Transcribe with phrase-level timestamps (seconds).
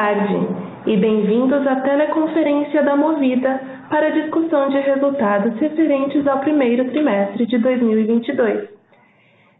[0.00, 0.48] tarde
[0.86, 3.60] e bem-vindos à teleconferência da Movida
[3.90, 8.66] para discussão de resultados referentes ao primeiro trimestre de 2022.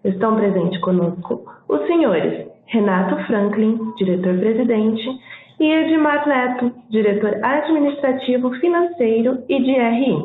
[0.02, 5.06] Estão presentes conosco os senhores Renato Franklin, diretor-presidente,
[5.60, 10.24] e Edmar Neto, diretor administrativo financeiro e de RI.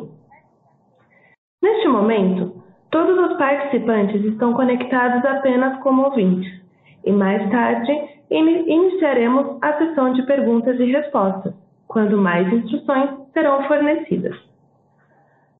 [1.62, 2.54] Neste momento,
[2.90, 6.65] todos os participantes estão conectados apenas como ouvintes,
[7.06, 7.92] e mais tarde
[8.28, 11.54] iniciaremos a sessão de perguntas e respostas,
[11.86, 14.36] quando mais instruções serão fornecidas.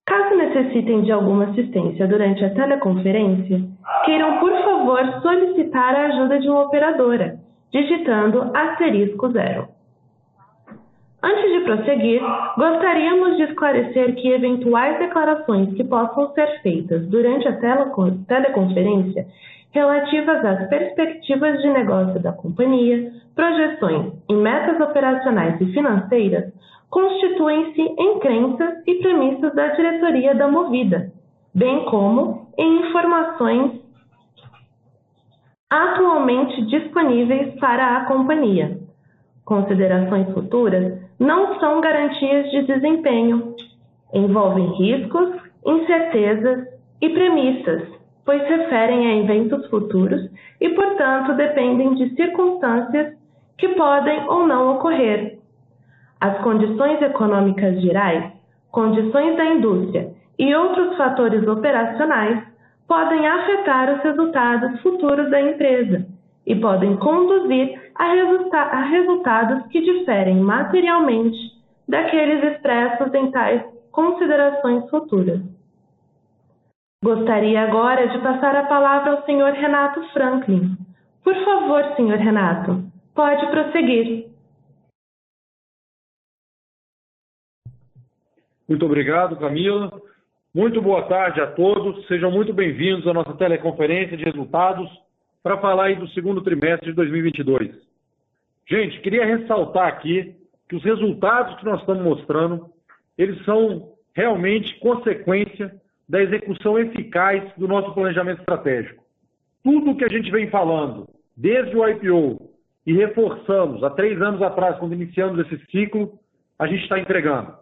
[0.05, 3.61] Caso necessitem de alguma assistência durante a teleconferência,
[4.05, 7.39] queiram, por favor, solicitar a ajuda de uma operadora,
[7.71, 9.67] digitando asterisco zero.
[11.23, 12.21] Antes de prosseguir,
[12.57, 17.57] gostaríamos de esclarecer que eventuais declarações que possam ser feitas durante a
[18.27, 19.25] teleconferência
[19.71, 26.53] relativas às perspectivas de negócio da companhia, projeções e metas operacionais e financeiras
[26.89, 31.11] constituem-se em crenças e premissas da diretoria da Movida,
[31.53, 33.87] bem como em informações
[35.69, 38.79] atualmente disponíveis para a companhia.
[39.43, 43.55] Considerações futuras não são garantias de desempenho,
[44.13, 46.67] envolvem riscos, incertezas
[47.01, 47.96] e premissas,
[48.27, 53.15] pois referem a eventos futuros e, portanto, dependem de circunstâncias
[53.57, 55.39] que podem ou não ocorrer.
[56.19, 58.33] As condições econômicas gerais,
[58.69, 62.43] condições da indústria e outros fatores operacionais
[62.85, 66.05] podem afetar os resultados futuros da empresa
[66.45, 71.37] e podem conduzir a, resulta a resultados que diferem materialmente
[71.87, 75.56] daqueles expressos em tais considerações futuras.
[77.03, 79.53] Gostaria agora de passar a palavra ao Sr.
[79.53, 80.75] Renato Franklin.
[81.23, 82.17] Por favor, Sr.
[82.17, 84.27] Renato, pode prosseguir.
[88.67, 90.01] Muito obrigado, Camila.
[90.53, 92.07] Muito boa tarde a todos.
[92.07, 94.89] Sejam muito bem-vindos à nossa teleconferência de resultados
[95.43, 97.75] para falar aí do segundo trimestre de 2022.
[98.67, 100.35] Gente, queria ressaltar aqui
[100.67, 102.69] que os resultados que nós estamos mostrando,
[103.15, 109.03] eles são realmente consequência da execução eficaz do nosso planejamento estratégico.
[109.63, 112.49] Tudo o que a gente vem falando, desde o IPO,
[112.85, 116.17] e reforçamos há três anos atrás, quando iniciamos esse ciclo,
[116.57, 117.53] a gente está entregando.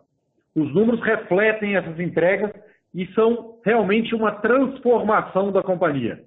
[0.55, 2.51] Os números refletem essas entregas
[2.93, 6.23] e são realmente uma transformação da companhia.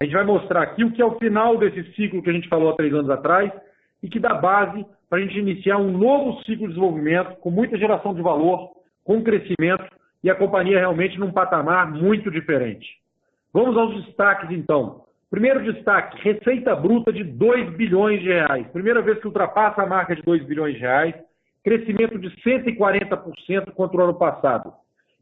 [0.00, 2.48] A gente vai mostrar aqui o que é o final desse ciclo que a gente
[2.48, 3.52] falou há três anos atrás
[4.02, 7.76] e que dá base para a gente iniciar um novo ciclo de desenvolvimento com muita
[7.76, 8.70] geração de valor,
[9.04, 9.84] com crescimento
[10.22, 12.86] e a companhia realmente num patamar muito diferente.
[13.52, 15.04] Vamos aos destaques então.
[15.30, 18.66] Primeiro destaque, receita bruta de 2 bilhões de reais.
[18.68, 21.14] Primeira vez que ultrapassa a marca de 2 bilhões de reais,
[21.62, 24.68] crescimento de 140% contra o ano passado.
[24.68, 24.74] O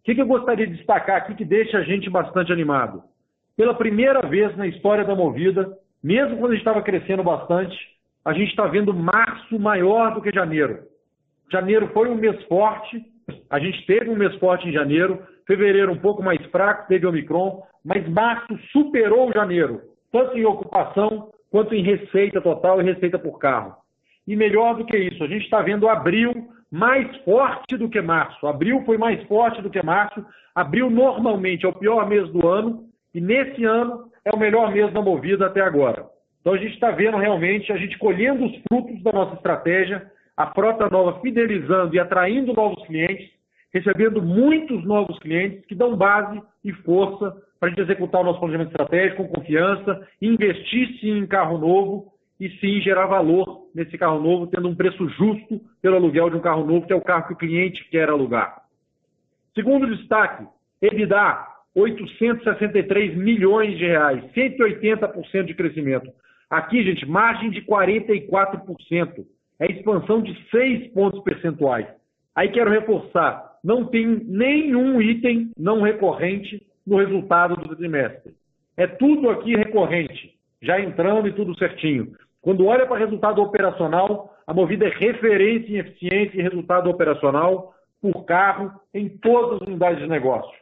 [0.02, 3.02] que eu gostaria de destacar aqui que deixa a gente bastante animado?
[3.56, 7.76] Pela primeira vez na história da Movida, mesmo quando a gente estava crescendo bastante,
[8.24, 10.84] a gente está vendo março maior do que janeiro.
[11.50, 13.04] Janeiro foi um mês forte,
[13.50, 17.62] a gente teve um mês forte em janeiro, fevereiro um pouco mais fraco, teve Omicron,
[17.84, 19.80] mas março superou janeiro,
[20.12, 23.74] tanto em ocupação quanto em receita total e receita por carro.
[24.26, 26.32] E melhor do que isso, a gente está vendo abril
[26.70, 28.46] mais forte do que março.
[28.46, 30.24] Abril foi mais forte do que março.
[30.54, 34.92] Abril normalmente é o pior mês do ano e nesse ano é o melhor mês
[34.92, 36.06] da Movida até agora.
[36.40, 40.48] Então a gente está vendo realmente, a gente colhendo os frutos da nossa estratégia, a
[40.52, 43.30] frota nova fidelizando e atraindo novos clientes,
[43.72, 48.38] recebendo muitos novos clientes que dão base e força para a gente executar o nosso
[48.38, 54.20] planejamento estratégico com confiança, investir sim em carro novo e sim gerar valor nesse carro
[54.20, 57.28] novo, tendo um preço justo pelo aluguel de um carro novo, que é o carro
[57.28, 58.62] que o cliente quer alugar.
[59.54, 60.46] Segundo destaque,
[60.82, 66.10] EBITDA, 863 milhões de reais, 180% de crescimento.
[66.50, 69.24] Aqui, gente, margem de 44%.
[69.58, 71.86] É expansão de 6 pontos percentuais.
[72.34, 78.34] Aí quero reforçar, não tem nenhum item não recorrente no resultado do trimestre.
[78.76, 82.12] É tudo aqui recorrente, já entrando e tudo certinho.
[82.42, 88.24] Quando olha para resultado operacional, a Movida é referência em eficiência e resultado operacional por
[88.24, 90.56] carro em todas as unidades de negócio.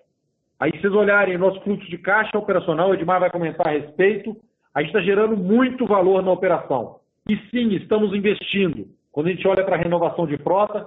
[0.58, 4.34] Aí, se vocês olharem nosso fluxo de caixa operacional, o Edmar vai comentar a respeito,
[4.72, 7.00] a gente está gerando muito valor na operação.
[7.28, 8.86] E sim, estamos investindo.
[9.10, 10.86] Quando a gente olha para a renovação de frota,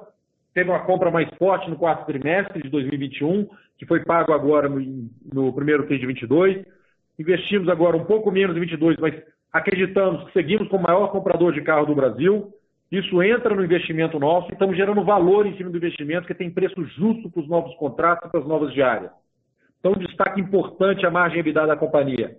[0.53, 3.47] teve uma compra mais forte no quarto trimestre de 2021,
[3.77, 6.65] que foi pago agora no, primeiro TRI de 22.
[7.17, 9.15] Investimos agora um pouco menos em 22, mas
[9.51, 12.53] acreditamos que seguimos como o maior comprador de carro do Brasil.
[12.91, 16.51] Isso entra no investimento nosso e estamos gerando valor em cima do investimento, que tem
[16.51, 19.11] preço justo para os novos contratos e para as novas diárias.
[19.79, 22.37] Então, um destaque importante a margem EBITDA da companhia.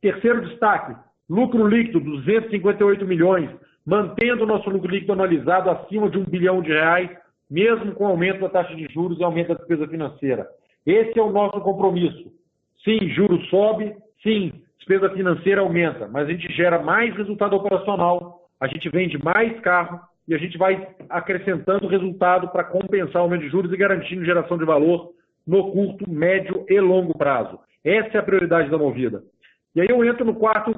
[0.00, 0.94] Terceiro destaque,
[1.28, 3.50] lucro líquido, 258 milhões,
[3.84, 7.10] mantendo o nosso lucro líquido anualizado acima de um bilhão de reais,
[7.50, 10.46] mesmo com o aumento da taxa de juros e aumento da despesa financeira.
[10.86, 12.32] Esse é o nosso compromisso.
[12.84, 18.66] Sim, juros sobe, sim, despesa financeira aumenta, mas a gente gera mais resultado operacional, a
[18.66, 23.48] gente vende mais carro e a gente vai acrescentando resultado para compensar o aumento de
[23.48, 25.12] juros e garantindo geração de valor
[25.46, 27.58] no curto, médio e longo prazo.
[27.82, 29.22] Essa é a prioridade da Movida.
[29.74, 30.74] E aí eu entro no quarto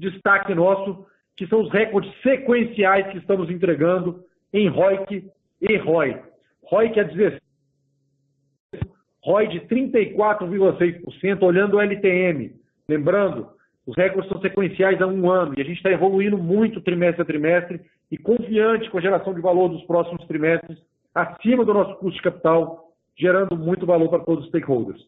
[0.00, 1.06] destaque nosso,
[1.36, 5.30] que são os recordes sequenciais que estamos entregando em ROIC
[5.60, 6.20] e ROI.
[6.64, 7.40] ROIC é 16,
[9.22, 12.52] ROI de 34,6%, olhando o LTM.
[12.88, 13.48] Lembrando,
[13.86, 17.24] os recordes são sequenciais há um ano e a gente está evoluindo muito trimestre a
[17.24, 17.80] trimestre
[18.10, 20.78] e confiante com a geração de valor dos próximos trimestres,
[21.14, 25.04] acima do nosso custo de capital, gerando muito valor para todos os stakeholders.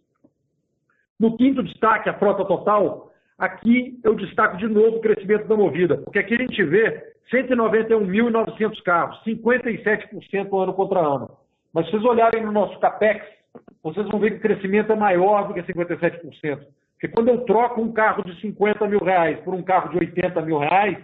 [1.18, 3.11] No quinto destaque, a frota total,
[3.42, 8.82] aqui eu destaco de novo o crescimento da Movida, porque aqui a gente vê 191.900
[8.84, 11.28] carros, 57% ano contra ano.
[11.74, 13.26] Mas se vocês olharem no nosso CAPEX,
[13.82, 16.60] vocês vão ver que o crescimento é maior do que 57%.
[16.92, 20.40] Porque quando eu troco um carro de 50 mil reais por um carro de 80
[20.42, 20.98] mil reais,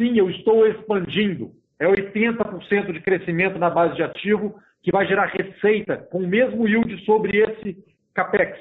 [0.00, 1.50] sim, eu estou expandindo.
[1.78, 6.66] É 80% de crescimento na base de ativo que vai gerar receita com o mesmo
[6.66, 7.76] yield sobre esse
[8.14, 8.58] capex.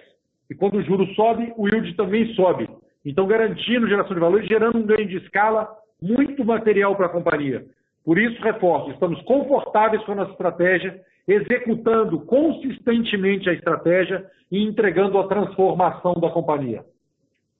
[0.49, 2.66] E quando o juro sobe, o yield também sobe.
[3.05, 5.69] Então, garantindo geração de valor e gerando um ganho de escala
[6.01, 7.65] muito material para a companhia.
[8.03, 15.19] Por isso, reforço, estamos confortáveis com a nossa estratégia executando consistentemente a estratégia e entregando
[15.19, 16.85] a transformação da companhia.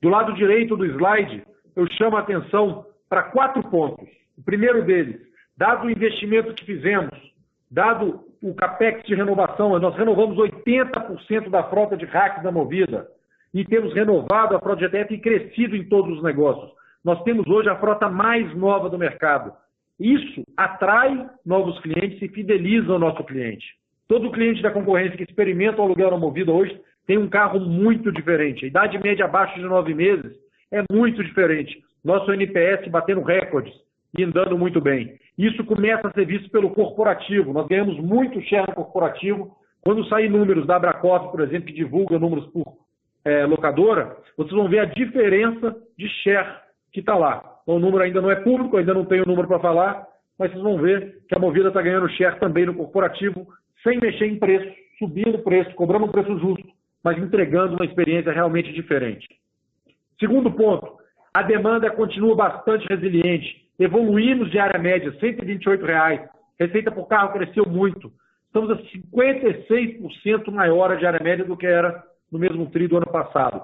[0.01, 1.43] Do lado direito do slide,
[1.75, 4.07] eu chamo a atenção para quatro pontos.
[4.37, 5.19] O primeiro deles,
[5.57, 7.11] dado o investimento que fizemos,
[7.69, 13.07] dado o capex de renovação, nós renovamos 80% da frota de racks da Movida
[13.53, 16.71] e temos renovado a frota ETF e crescido em todos os negócios.
[17.03, 19.53] Nós temos hoje a frota mais nova do mercado.
[19.99, 23.65] Isso atrai novos clientes e fideliza o nosso cliente.
[24.07, 28.11] Todo cliente da concorrência que experimenta o aluguel na Movida hoje tem um carro muito
[28.11, 28.65] diferente.
[28.65, 30.33] A idade média abaixo de nove meses
[30.71, 31.81] é muito diferente.
[32.03, 33.73] Nosso NPS batendo recordes
[34.17, 35.17] e andando muito bem.
[35.37, 37.53] Isso começa a ser visto pelo corporativo.
[37.53, 39.55] Nós ganhamos muito share no corporativo.
[39.81, 42.65] Quando sair números da Abracoff, por exemplo, que divulga números por
[43.27, 46.47] é, locadora, vocês vão ver a diferença de share
[46.93, 47.59] que está lá.
[47.63, 50.07] Então, o número ainda não é público, ainda não tenho o número para falar,
[50.39, 53.45] mas vocês vão ver que a Movida está ganhando share também no corporativo,
[53.83, 56.67] sem mexer em preço, subindo o preço, cobrando um preço justo,
[57.03, 59.27] mas entregando uma experiência realmente diferente.
[60.17, 60.97] Segundo ponto,
[61.33, 63.67] a demanda continua bastante resiliente.
[63.77, 66.21] Evoluímos de área média, 128 reais.
[66.57, 68.09] receita por carro cresceu muito.
[68.45, 73.07] Estamos a 56% maior a diária média do que era no mesmo tri do ano
[73.07, 73.61] passado.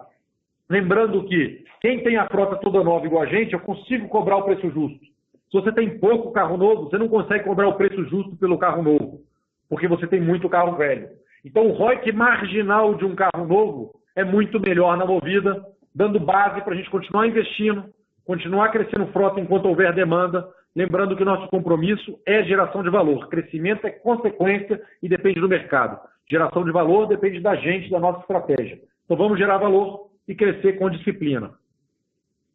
[0.69, 4.44] Lembrando que quem tem a frota toda nova igual a gente, eu consigo cobrar o
[4.44, 5.06] preço justo.
[5.51, 8.81] Se você tem pouco carro novo, você não consegue cobrar o preço justo pelo carro
[8.81, 9.21] novo,
[9.69, 11.10] porque você tem muito carro velho.
[11.45, 15.63] Então, o ROIC marginal de um carro novo é muito melhor na movida,
[15.94, 17.86] dando base para a gente continuar investindo,
[18.25, 20.48] continuar crescendo frota enquanto houver demanda.
[20.75, 23.27] Lembrando que nosso compromisso é geração de valor.
[23.27, 26.00] Crescimento é consequência e depende do mercado.
[26.30, 28.80] Geração de valor depende da gente, da nossa estratégia.
[29.06, 31.51] Então, vamos gerar valor e crescer com disciplina.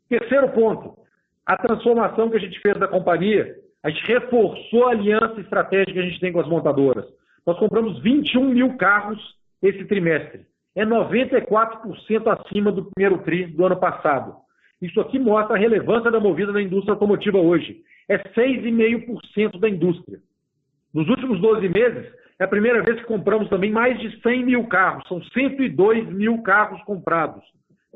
[0.09, 0.97] Terceiro ponto,
[1.45, 5.99] a transformação que a gente fez da companhia, a gente reforçou a aliança estratégica que
[5.99, 7.05] a gente tem com as montadoras.
[7.47, 9.19] Nós compramos 21 mil carros
[9.63, 10.47] esse trimestre.
[10.75, 11.83] É 94%
[12.27, 14.37] acima do primeiro TRI do ano passado.
[14.81, 17.83] Isso aqui mostra a relevância da movida na indústria automotiva hoje.
[18.09, 20.21] É 6,5% da indústria.
[20.95, 24.67] Nos últimos 12 meses, é a primeira vez que compramos também mais de 100 mil
[24.69, 25.07] carros.
[25.09, 27.43] São 102 mil carros comprados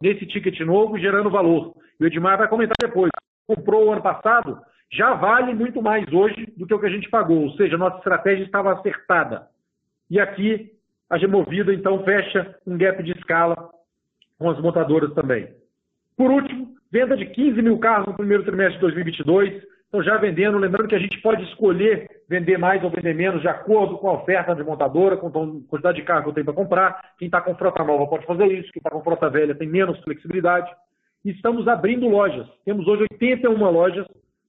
[0.01, 1.75] nesse ticket novo, gerando valor.
[1.99, 3.11] E o Edmar vai comentar depois.
[3.47, 4.59] Comprou o ano passado,
[4.91, 7.43] já vale muito mais hoje do que o que a gente pagou.
[7.43, 9.47] Ou seja, nossa estratégia estava acertada.
[10.11, 10.73] E aqui,
[11.09, 13.71] a Gemovida, então, fecha um gap de escala
[14.39, 15.49] com as montadoras também.
[16.17, 19.63] Por último, venda de 15 mil carros no primeiro trimestre de 2022.
[19.93, 23.49] Então, já vendendo, lembrando que a gente pode escolher vender mais ou vender menos de
[23.49, 26.55] acordo com a oferta de montadora, com a quantidade de carro que eu tenho para
[26.55, 27.13] comprar.
[27.19, 30.03] Quem está com frota nova pode fazer isso, quem está com frota velha tem menos
[30.03, 30.71] flexibilidade.
[31.23, 32.49] E estamos abrindo lojas.
[32.65, 34.07] Temos hoje 81 lojas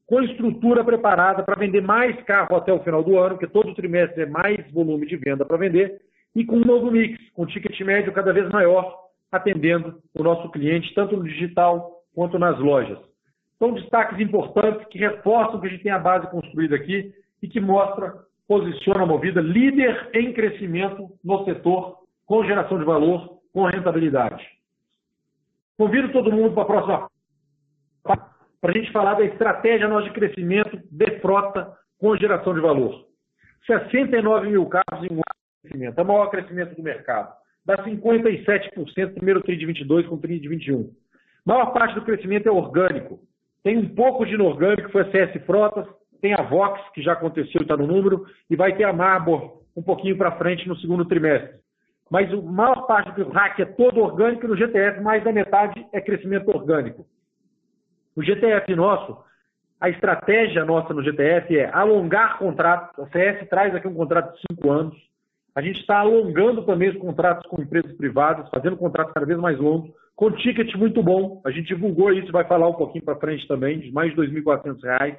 [0.08, 4.22] com estrutura preparada para vender mais carro até o final do ano, que todo trimestre
[4.22, 6.00] é mais volume de venda para vender,
[6.34, 8.98] e com um novo mix, com ticket médio cada vez maior,
[9.30, 13.13] atendendo o nosso cliente, tanto no digital quanto nas lojas.
[13.64, 17.62] São destaques importantes que reforçam que a gente tem a base construída aqui e que
[17.62, 18.14] mostra,
[18.46, 24.46] posiciona a Movida líder em crescimento no setor, com geração de valor, com rentabilidade.
[25.78, 27.10] Convido todo mundo para a próxima
[28.04, 33.08] para a gente falar da estratégia nossa de crescimento de frota com geração de valor.
[33.66, 35.22] 69 mil carros em um
[35.62, 37.34] crescimento, é o maior crescimento do mercado.
[37.66, 40.82] Dá 57% primeiro TRI de 22 com o TRI de 21.
[41.46, 43.22] A maior parte do crescimento é orgânico.
[43.64, 45.88] Tem um pouco de inorgânico, foi a CS Frotas,
[46.22, 49.62] tem a Vox, que já aconteceu e está no número, e vai ter a Marbor
[49.76, 51.58] um pouquinho para frente no segundo trimestre.
[52.10, 55.86] Mas a maior parte do RAC é todo orgânico e no GTF mais da metade
[55.92, 57.06] é crescimento orgânico.
[58.16, 59.18] O GTF nosso,
[59.82, 63.04] a estratégia nossa no GTF é alongar contratos.
[63.04, 64.96] A CS traz aqui um contrato de cinco anos.
[65.56, 69.60] A gente está alongando também os contratos com empresas privadas, fazendo contratos cada vez mais
[69.60, 71.42] longos, com ticket muito bom.
[71.46, 74.42] A gente divulgou isso, vai falar um pouquinho para frente também, de mais de R$
[74.42, 75.18] 2.400.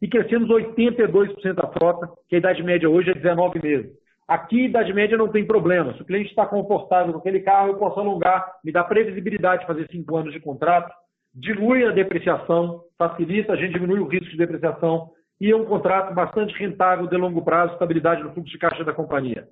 [0.00, 3.90] E crescemos 82% da frota, que a idade média hoje é 19 meses.
[4.28, 5.94] Aqui, idade média não tem problema.
[5.94, 9.66] Se o cliente está confortável com aquele carro, eu posso alongar, me dá previsibilidade de
[9.66, 10.92] fazer cinco anos de contrato,
[11.34, 16.12] dilui a depreciação, facilita, a gente diminui o risco de depreciação e é um contrato
[16.14, 19.48] bastante rentável de longo prazo, estabilidade no fluxo de caixa da companhia.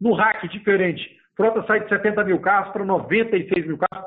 [0.00, 1.16] No RAC, diferente.
[1.38, 4.04] Frota sai de 70 mil carros para 96 mil carros,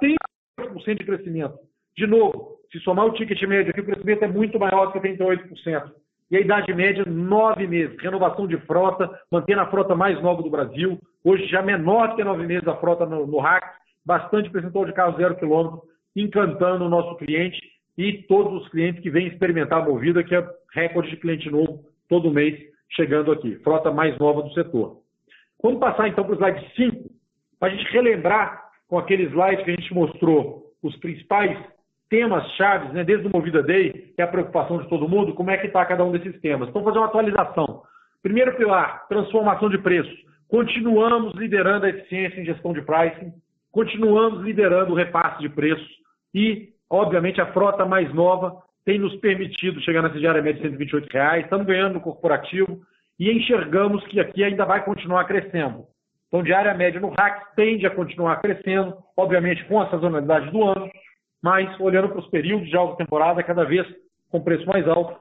[0.60, 1.58] 38% de crescimento.
[1.96, 5.00] De novo, se somar o ticket médio aqui, o crescimento é muito maior do que
[5.00, 5.92] 38%.
[6.30, 7.98] E a idade média, nove meses.
[8.02, 11.00] Renovação de frota, mantendo a frota mais nova do Brasil.
[11.24, 13.64] Hoje já menor que nove meses a frota no, no RAC.
[14.06, 15.84] Bastante percentual de carros zero quilômetro,
[16.14, 17.62] encantando o nosso cliente
[17.98, 21.86] e todos os clientes que vêm experimentar a Movida, que é recorde de cliente novo
[22.10, 22.60] todo mês
[22.90, 23.56] chegando aqui.
[23.64, 24.98] Frota mais nova do setor.
[25.64, 27.21] Vamos passar então para o slide 5,
[27.62, 31.56] para a gente relembrar com aquele slide que a gente mostrou os principais
[32.10, 35.52] temas chaves, né, desde o Movida Day, que é a preocupação de todo mundo, como
[35.52, 36.68] é que está cada um desses temas.
[36.68, 37.84] Então, fazer uma atualização.
[38.24, 40.12] Primeiro pilar, transformação de preços.
[40.48, 43.32] Continuamos liderando a eficiência em gestão de pricing,
[43.72, 45.88] continuamos liderando o repasse de preços
[46.34, 51.14] e, obviamente, a frota mais nova tem nos permitido chegar nessa diária média de 128
[51.14, 52.82] reais, estamos ganhando no corporativo,
[53.20, 55.86] e enxergamos que aqui ainda vai continuar crescendo.
[56.32, 60.90] Então, diária média no RAC tende a continuar crescendo, obviamente com a sazonalidade do ano,
[61.44, 63.86] mas olhando para os períodos de alta temporada, cada vez
[64.30, 65.20] com preço mais alto,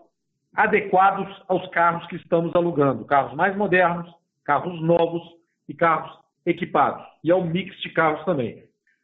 [0.55, 3.05] adequados aos carros que estamos alugando.
[3.05, 4.09] Carros mais modernos,
[4.45, 5.23] carros novos
[5.69, 7.05] e carros equipados.
[7.25, 8.63] E ao mix de carros também.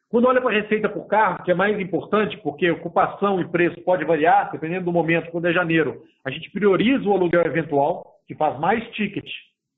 [0.09, 3.81] Quando olha para a receita por carro, que é mais importante, porque ocupação e preço
[3.83, 8.35] pode variar, dependendo do momento, quando é janeiro, a gente prioriza o aluguel eventual, que
[8.37, 9.29] faz mais ticket,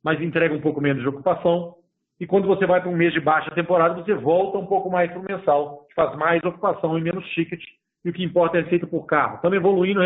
[0.04, 1.77] mas entrega um pouco menos de ocupação.
[2.20, 5.10] E quando você vai para um mês de baixa temporada, você volta um pouco mais
[5.10, 7.62] para o mensal, que faz mais ocupação e menos ticket.
[8.04, 9.36] E o que importa é a receita por carro.
[9.36, 10.02] Estamos evoluindo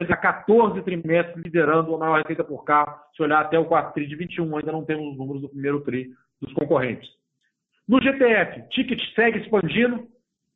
[0.00, 2.96] há 14 trimestres liderando a maior receita por carro.
[3.16, 5.80] Se olhar até o 4 tri de 21, ainda não temos os números do primeiro
[5.82, 7.08] tri dos concorrentes.
[7.88, 10.08] No GTF, ticket segue expandindo,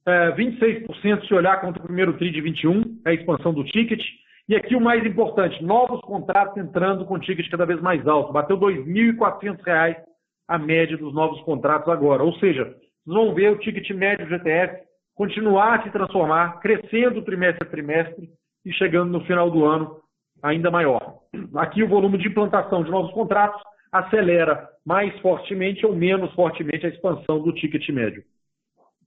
[0.06, 4.02] é, 26% se olhar contra o primeiro tri de 21, é a expansão do ticket.
[4.48, 8.32] E aqui o mais importante, novos contratos entrando com ticket cada vez mais alto.
[8.32, 10.07] Bateu R$ 2.400
[10.48, 12.24] a média dos novos contratos agora.
[12.24, 17.22] Ou seja, vocês vão ver o ticket médio do GTF continuar a se transformar, crescendo
[17.22, 18.30] trimestre a trimestre
[18.64, 20.00] e chegando no final do ano
[20.42, 21.18] ainda maior.
[21.56, 23.60] Aqui o volume de implantação de novos contratos
[23.92, 28.22] acelera mais fortemente ou menos fortemente a expansão do ticket médio.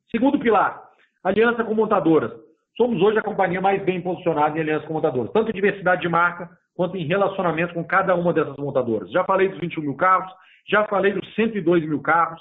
[0.09, 0.81] Segundo pilar,
[1.23, 2.31] aliança com montadoras.
[2.75, 6.09] Somos hoje a companhia mais bem posicionada em aliança com montadoras, tanto em diversidade de
[6.09, 9.11] marca quanto em relacionamento com cada uma dessas montadoras.
[9.11, 10.31] Já falei dos 21 mil carros,
[10.67, 12.39] já falei dos 102 mil carros,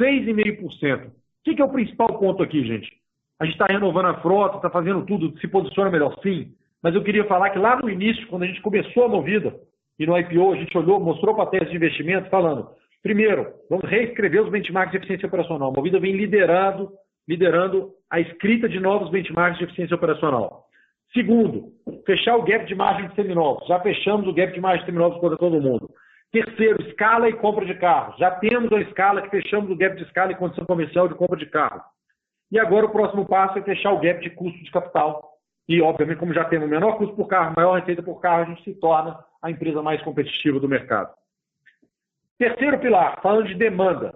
[0.00, 1.08] 6,5%.
[1.08, 2.92] O que é o principal ponto aqui, gente?
[3.40, 7.02] A gente está renovando a frota, está fazendo tudo, se posiciona melhor sim, mas eu
[7.02, 9.54] queria falar que lá no início, quando a gente começou a movida,
[9.98, 12.68] e no IPO a gente olhou, mostrou para a tese de investimento, falando,
[13.02, 15.70] primeiro, vamos reescrever os benchmarks de eficiência operacional.
[15.70, 16.92] A Movida vem liderando
[17.28, 20.64] liderando a escrita de novos benchmarks de eficiência operacional.
[21.12, 21.72] Segundo,
[22.06, 23.66] fechar o gap de margem de seminovos.
[23.68, 25.87] Já fechamos o gap de margem de seminovos contra todo mundo.
[26.30, 28.18] Terceiro, escala e compra de carros.
[28.18, 31.38] Já temos a escala que fechamos o gap de escala e condição comercial de compra
[31.38, 31.82] de carro.
[32.50, 35.38] E agora o próximo passo é fechar o gap de custo de capital.
[35.68, 38.64] E, obviamente, como já temos menor custo por carro, maior receita por carro, a gente
[38.64, 41.14] se torna a empresa mais competitiva do mercado.
[42.38, 44.14] Terceiro pilar, falando de demanda.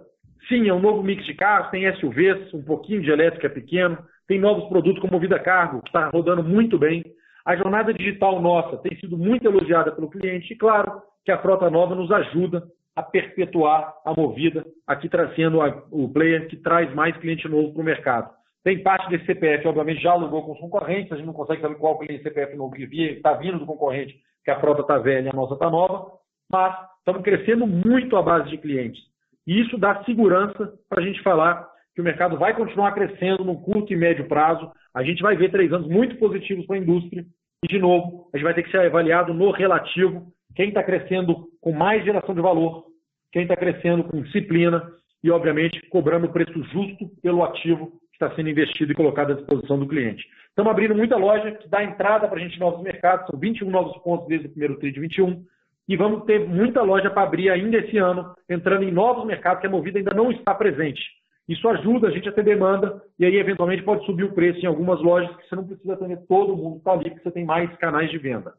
[0.48, 4.38] Sim, é um novo mix de carros, tem SUVs, um pouquinho de elétrica pequeno, tem
[4.38, 7.04] novos produtos como Vida Cargo, que está rodando muito bem.
[7.44, 11.70] A jornada digital nossa tem sido muito elogiada pelo cliente e, claro, que a frota
[11.70, 12.62] nova nos ajuda
[12.94, 15.60] a perpetuar a movida, aqui trazendo
[15.90, 18.30] o player que traz mais cliente novo para o mercado.
[18.62, 21.76] Tem parte desse CPF, obviamente, já alugou com os concorrentes, a gente não consegue saber
[21.76, 24.14] qual cliente CPF novo que está vindo do concorrente,
[24.44, 26.12] que a frota está velha e a nossa está nova,
[26.50, 29.00] mas estamos crescendo muito a base de clientes.
[29.46, 33.60] E isso dá segurança para a gente falar que o mercado vai continuar crescendo no
[33.60, 34.70] curto e médio prazo.
[34.94, 37.24] A gente vai ver três anos muito positivos para a indústria.
[37.64, 40.32] E, de novo, a gente vai ter que ser avaliado no relativo.
[40.54, 42.86] Quem está crescendo com mais geração de valor,
[43.32, 44.90] quem está crescendo com disciplina
[45.22, 49.34] e, obviamente, cobrando o preço justo pelo ativo que está sendo investido e colocado à
[49.34, 50.24] disposição do cliente.
[50.48, 53.26] Estamos abrindo muita loja que dá entrada para a gente em novos mercados.
[53.26, 55.44] São 21 novos pontos desde o primeiro TRI de 21
[55.88, 59.66] e vamos ter muita loja para abrir ainda esse ano, entrando em novos mercados que
[59.66, 61.00] a Movida ainda não está presente.
[61.48, 64.66] Isso ajuda a gente a ter demanda e aí, eventualmente, pode subir o preço em
[64.66, 67.44] algumas lojas que você não precisa atender todo mundo que está ali, porque você tem
[67.44, 68.54] mais canais de venda.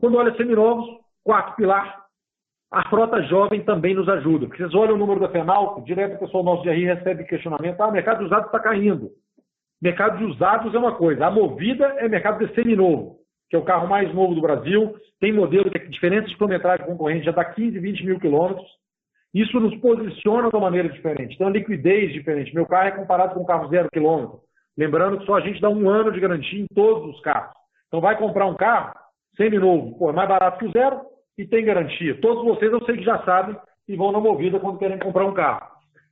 [0.00, 0.88] Quando olha seminovos,
[1.28, 2.06] quarto pilar,
[2.72, 4.46] a frota jovem também nos ajuda.
[4.46, 7.78] Porque vocês olham o número da FENAL, direto o pessoal nosso de RI recebe questionamento,
[7.82, 9.10] ah, o mercado de usados está caindo.
[9.82, 13.18] Mercado de usados é uma coisa, a movida é mercado de seminovo
[13.48, 17.24] que é o carro mais novo do Brasil, tem modelo que, diferença de quilometragem concorrente,
[17.24, 18.66] já dá 15, 20 mil quilômetros.
[19.32, 21.34] Isso nos posiciona de uma maneira diferente.
[21.34, 22.54] Então, a liquidez diferente.
[22.54, 24.40] Meu carro é comparado com um carro zero quilômetro.
[24.76, 27.54] Lembrando que só a gente dá um ano de garantia em todos os carros.
[27.86, 28.94] Então, vai comprar um carro
[29.36, 31.00] semi-novo, pô, é mais barato que o zero
[31.38, 32.20] e tem garantia.
[32.20, 35.32] Todos vocês eu sei que já sabem e vão na movida quando querem comprar um
[35.32, 35.66] carro.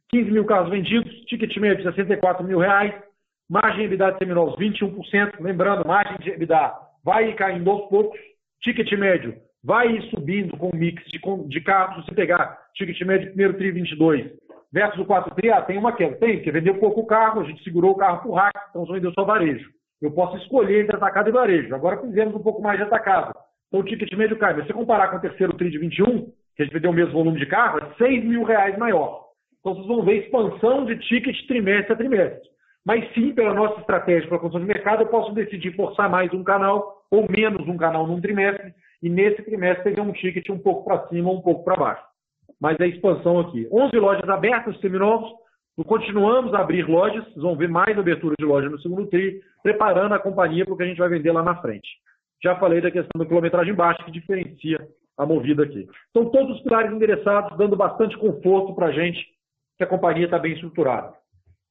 [0.08, 2.94] 15 mil carros vendidos, ticket médio de 64 mil reais,
[3.50, 5.40] margem de EBITDA de seminovos 21%.
[5.40, 6.72] Lembrando, margem de EBITDA
[7.04, 8.18] vai caindo aos poucos,
[8.62, 11.18] ticket médio vai subindo com o mix de,
[11.48, 14.30] de carros, se pegar ticket médio primeiro TRI 22
[14.72, 17.64] versus o 4 TRI, ah, tem uma queda, tem, porque vendeu pouco carro, a gente
[17.64, 19.68] segurou o carro por rack, então só vendeu só varejo.
[20.00, 21.74] Eu posso escolher entre atacado e varejo.
[21.74, 23.32] Agora fizemos um pouco mais de atacado.
[23.68, 24.54] Então o ticket médio cai.
[24.54, 26.94] Mas se você comparar com o terceiro TRI de 21, que a gente vendeu o
[26.94, 29.26] mesmo volume de carro, é 6 mil reais maior.
[29.60, 32.48] Então vocês vão ver expansão de ticket trimestre a trimestre.
[32.84, 36.32] Mas sim, pela nossa estratégia para a construção de mercado, eu posso decidir forçar mais
[36.32, 40.58] um canal ou menos um canal num trimestre, e nesse trimestre pegar um ticket um
[40.58, 42.02] pouco para cima ou um pouco para baixo.
[42.60, 43.68] Mas é expansão aqui.
[43.72, 45.28] 11 lojas abertas, seminovos,
[45.84, 50.14] continuamos a abrir lojas, vocês vão ver mais abertura de loja no segundo TRI, preparando
[50.14, 51.88] a companhia para o que a gente vai vender lá na frente.
[52.46, 54.78] Já falei da questão da quilometragem baixa, que diferencia
[55.18, 55.88] a movida aqui.
[56.10, 59.18] Então, todos os pilares endereçados, dando bastante conforto para a gente,
[59.76, 61.12] que a companhia está bem estruturada.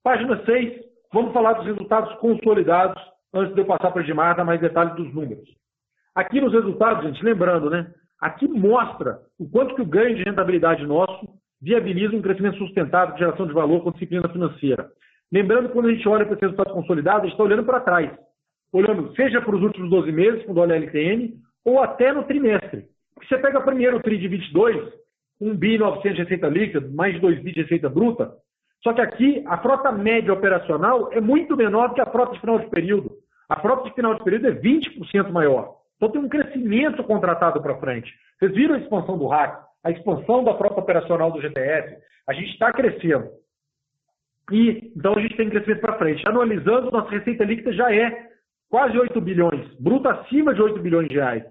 [0.04, 0.82] Página 6,
[1.14, 3.02] vamos falar dos resultados consolidados
[3.34, 5.48] antes de eu passar para o Edmar, dar mais detalhes dos números.
[6.14, 7.90] Aqui nos resultados, gente, lembrando, né?
[8.20, 11.26] Aqui mostra o quanto que o ganho de rentabilidade nosso
[11.62, 14.92] viabiliza um crescimento sustentável de geração de valor com disciplina financeira.
[15.32, 18.12] Lembrando quando a gente olha para esse resultado consolidado, a gente está olhando para trás.
[18.76, 21.34] Olhando seja para os últimos 12 meses, quando olha a LTN,
[21.64, 22.86] ou até no trimestre.
[23.14, 24.92] Porque você pega primeiro o TRI de 22,
[25.40, 28.34] 1 bi 900 de receita líquida, mais de 2 bi de receita bruta.
[28.84, 32.60] Só que aqui a frota média operacional é muito menor que a frota de final
[32.60, 33.14] de período.
[33.48, 35.78] A frota de final de período é 20% maior.
[35.96, 38.14] Então tem um crescimento contratado para frente.
[38.38, 41.96] Vocês viram a expansão do RAC, a expansão da frota operacional do GTF.
[42.28, 43.30] A gente está crescendo.
[44.52, 46.28] E então a gente tem crescimento para frente.
[46.28, 48.35] Anualizando, nossa receita líquida já é
[48.70, 51.44] quase 8 bilhões, bruto acima de 8 bilhões de reais.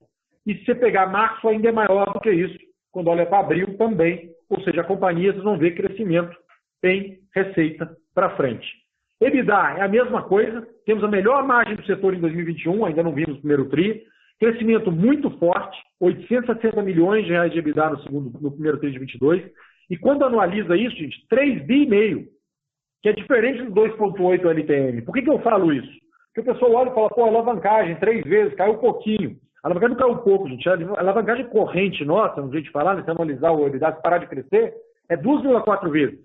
[0.46, 2.58] E se você pegar março, ainda é maior do que isso.
[2.92, 4.30] Quando olha para abril, também.
[4.48, 6.36] Ou seja, a companhia, vão ver crescimento
[6.84, 8.66] em receita para frente.
[9.20, 13.12] EBITDA é a mesma coisa, temos a melhor margem do setor em 2021, ainda não
[13.12, 14.02] vimos o primeiro TRI,
[14.38, 18.98] crescimento muito forte, 860 milhões de reais de EBITDA no, segundo, no primeiro TRI de
[18.98, 19.42] 22,
[19.90, 21.86] e quando anualiza isso, gente, 3 bi
[23.02, 25.02] que é diferente do 2.8 LTM.
[25.02, 26.03] Por que, que eu falo isso?
[26.34, 29.36] Porque o pessoal olha e fala, pô, alavancagem, três vezes, caiu um pouquinho.
[29.62, 30.68] A alavancagem não caiu pouco, gente.
[30.68, 34.18] A alavancagem corrente nossa, um jeito de falar, né, se anualizar o EBITDA, se parar
[34.18, 34.74] de crescer,
[35.08, 36.18] é 2,4 vezes.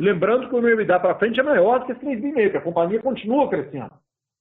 [0.00, 3.02] Lembrando que o meu EBITDA para frente é maior que esse 3,5, porque a companhia
[3.02, 3.90] continua crescendo.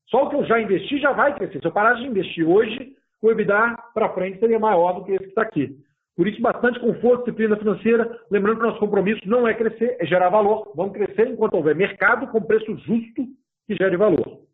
[0.06, 1.60] Só o que eu já investi já vai crescer.
[1.60, 5.24] Se eu parar de investir hoje, o EBITDA para frente seria maior do que esse
[5.24, 5.76] que está aqui.
[6.16, 8.20] Por isso, bastante conforto, disciplina financeira.
[8.30, 10.72] Lembrando que nosso compromisso não é crescer, é gerar valor.
[10.76, 13.26] Vamos crescer enquanto houver mercado com preço justo
[13.66, 14.47] que gere valor.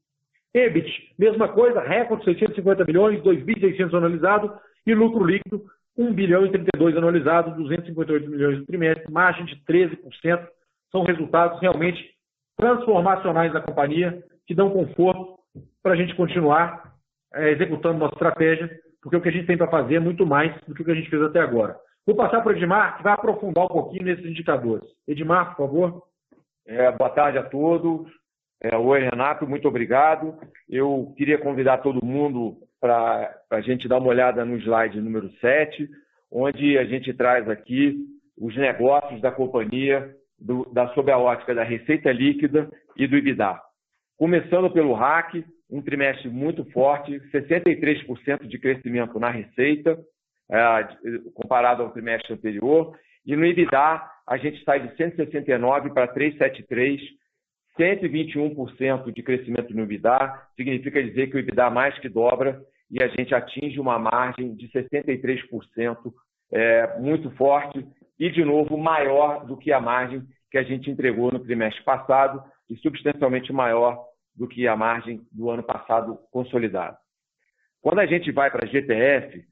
[0.54, 4.54] EBIT, mesma coisa, recorde 650 milhões, 2.600 anualizado
[4.86, 5.66] e lucro líquido
[5.98, 10.48] 1 bilhão e 32 anualizado, 258 milhões no trimestre, margem de 13%
[10.92, 12.13] são resultados realmente
[12.58, 15.39] transformacionais da companhia, que dão conforto
[15.82, 16.94] para a gente continuar
[17.34, 18.70] é, executando nossa estratégia,
[19.02, 20.92] porque o que a gente tem para fazer é muito mais do que o que
[20.92, 21.76] a gente fez até agora.
[22.06, 24.86] Vou passar para o Edmar, que vai aprofundar um pouquinho nesses indicadores.
[25.08, 26.04] Edmar, por favor.
[26.66, 28.08] É, boa tarde a todos.
[28.65, 30.39] É, oi, Renato, muito obrigado.
[30.69, 35.89] Eu queria convidar todo mundo para a gente dar uma olhada no slide número 7,
[36.32, 37.97] onde a gente traz aqui
[38.38, 43.60] os negócios da companhia do, da, sob a ótica da receita líquida e do EBITDA.
[44.17, 49.99] Começando pelo RAC, um trimestre muito forte, 63% de crescimento na receita,
[50.49, 50.88] é,
[51.34, 52.97] comparado ao trimestre anterior.
[53.26, 57.02] E no EBITDA, a gente sai de 169 para 373,
[57.79, 63.07] 121% de crescimento no EBITDA, significa dizer que o EBITDA mais que dobra e a
[63.07, 66.13] gente atinge uma margem de 63%,
[66.51, 67.83] é, muito forte
[68.19, 72.43] e, de novo, maior do que a margem que a gente entregou no trimestre passado
[72.69, 74.05] e substancialmente maior
[74.36, 76.95] do que a margem do ano passado consolidado.
[77.81, 79.43] Quando a gente vai para GTF,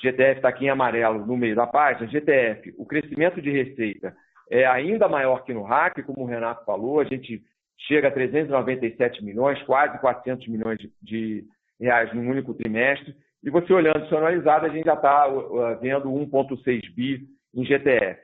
[0.00, 4.14] GTF está aqui em amarelo no meio da página, GTF, o crescimento de receita
[4.50, 7.42] é ainda maior que no RAC, como o Renato falou, a gente
[7.86, 11.44] chega a 397 milhões, quase 400 milhões de
[11.78, 16.10] reais num único trimestre, e você olhando isso analisado, a gente já está uh, vendo
[16.10, 18.20] 1,6 bi em GTF.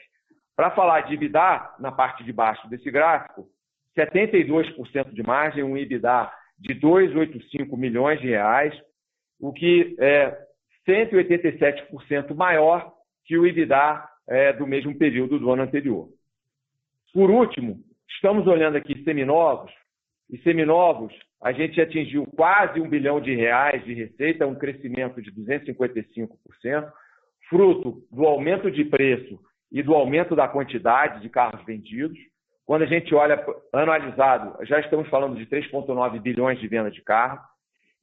[0.54, 3.48] Para falar de EBITDA, na parte de baixo desse gráfico,
[3.96, 8.74] 72% de margem, um EBITDA de 285 milhões de reais,
[9.40, 10.36] o que é
[10.86, 12.92] 187% maior
[13.24, 16.08] que o EBITDA é, do mesmo período do ano anterior.
[17.16, 17.78] Por último,
[18.10, 19.72] estamos olhando aqui seminovos,
[20.28, 25.32] e seminovos a gente atingiu quase um bilhão de reais de receita, um crescimento de
[25.32, 26.28] 255%,
[27.48, 29.40] fruto do aumento de preço
[29.72, 32.18] e do aumento da quantidade de carros vendidos.
[32.66, 37.40] Quando a gente olha anualizado, já estamos falando de 3,9 bilhões de vendas de carro.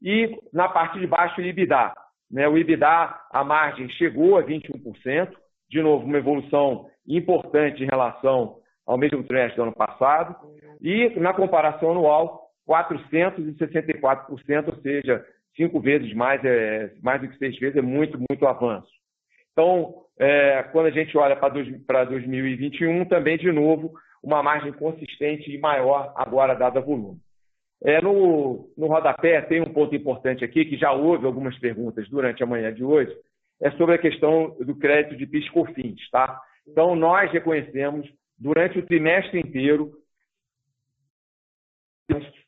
[0.02, 1.94] E na parte de baixo, o IBDA.
[2.32, 2.48] Né?
[2.48, 5.32] O IBDA, a margem chegou a 21%,
[5.70, 10.36] de novo, uma evolução importante em relação ao mesmo trimestre do ano passado.
[10.82, 17.58] E na comparação anual, 464%, ou seja, cinco vezes mais, é, mais do que seis
[17.58, 18.92] vezes, é muito, muito avanço.
[19.52, 23.94] Então, é, quando a gente olha para 2021, também, de novo,
[24.24, 27.20] uma margem consistente e maior agora, dada volume.
[27.84, 32.42] É, no, no rodapé, tem um ponto importante aqui, que já houve algumas perguntas durante
[32.42, 33.14] a manhã de hoje,
[33.62, 36.10] é sobre a questão do crédito de PIS/COFINS.
[36.10, 36.40] Tá?
[36.68, 38.10] Então, nós reconhecemos,
[38.44, 39.94] durante o trimestre inteiro,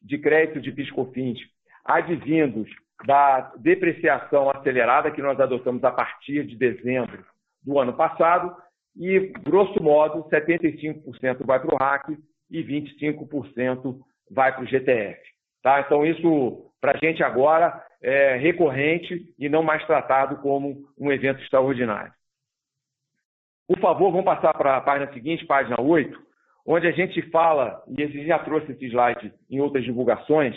[0.01, 1.39] de crédito de PIS/COFINS
[1.85, 2.69] advindos
[3.05, 7.25] da depreciação acelerada que nós adotamos a partir de dezembro
[7.63, 8.53] do ano passado
[8.93, 12.17] e, grosso modo, 75% vai para o RAC
[12.51, 13.97] e 25%
[14.29, 15.21] vai para o GTF.
[15.63, 15.79] Tá?
[15.79, 21.41] Então, isso, para a gente agora, é recorrente e não mais tratado como um evento
[21.41, 22.13] extraordinário.
[23.67, 26.17] Por favor, vamos passar para a página seguinte, página 8,
[26.67, 30.55] onde a gente fala, e a gente já trouxe esse slide em outras divulgações,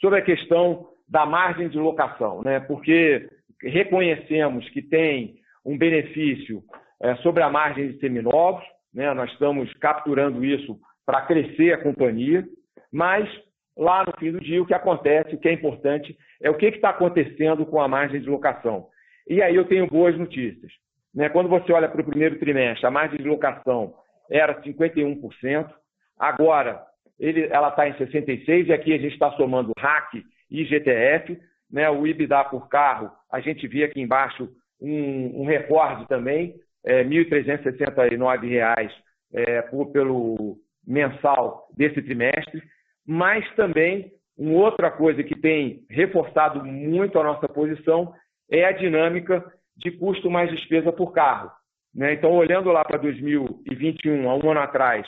[0.00, 2.60] sobre a questão da margem de locação, né?
[2.60, 3.28] porque
[3.62, 6.62] reconhecemos que tem um benefício
[7.00, 9.12] é, sobre a margem de seminovos, né?
[9.14, 12.44] nós estamos capturando isso para crescer a companhia,
[12.92, 13.28] mas
[13.76, 16.66] lá no fim do dia o que acontece, o que é importante, é o que
[16.66, 18.88] está acontecendo com a margem de locação.
[19.28, 20.72] E aí eu tenho boas notícias.
[21.16, 21.30] Né?
[21.30, 23.94] Quando você olha para o primeiro trimestre, a margem de locação
[24.30, 25.72] era 51%,
[26.18, 26.84] agora
[27.18, 31.40] ele, ela está em 66%, e aqui a gente está somando RAC e GTF.
[31.72, 31.88] Né?
[31.88, 34.46] O IBDA por carro, a gente vê aqui embaixo
[34.80, 38.92] um, um recorde também, é, R$ 1.369
[39.32, 42.62] é, por, pelo mensal desse trimestre,
[43.04, 48.12] mas também uma outra coisa que tem reforçado muito a nossa posição
[48.50, 49.42] é a dinâmica
[49.76, 51.50] de custo mais despesa por carro.
[51.94, 52.14] Né?
[52.14, 55.06] Então, olhando lá para 2021, há um ano atrás,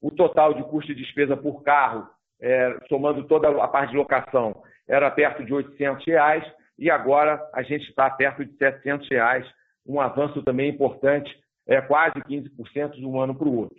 [0.00, 2.08] o total de custo de despesa por carro,
[2.40, 6.44] é, somando toda a parte de locação, era perto de 800 reais,
[6.78, 9.46] e agora a gente está perto de 700 reais,
[9.86, 11.34] um avanço também importante,
[11.66, 13.78] é quase 15% de um ano para o outro.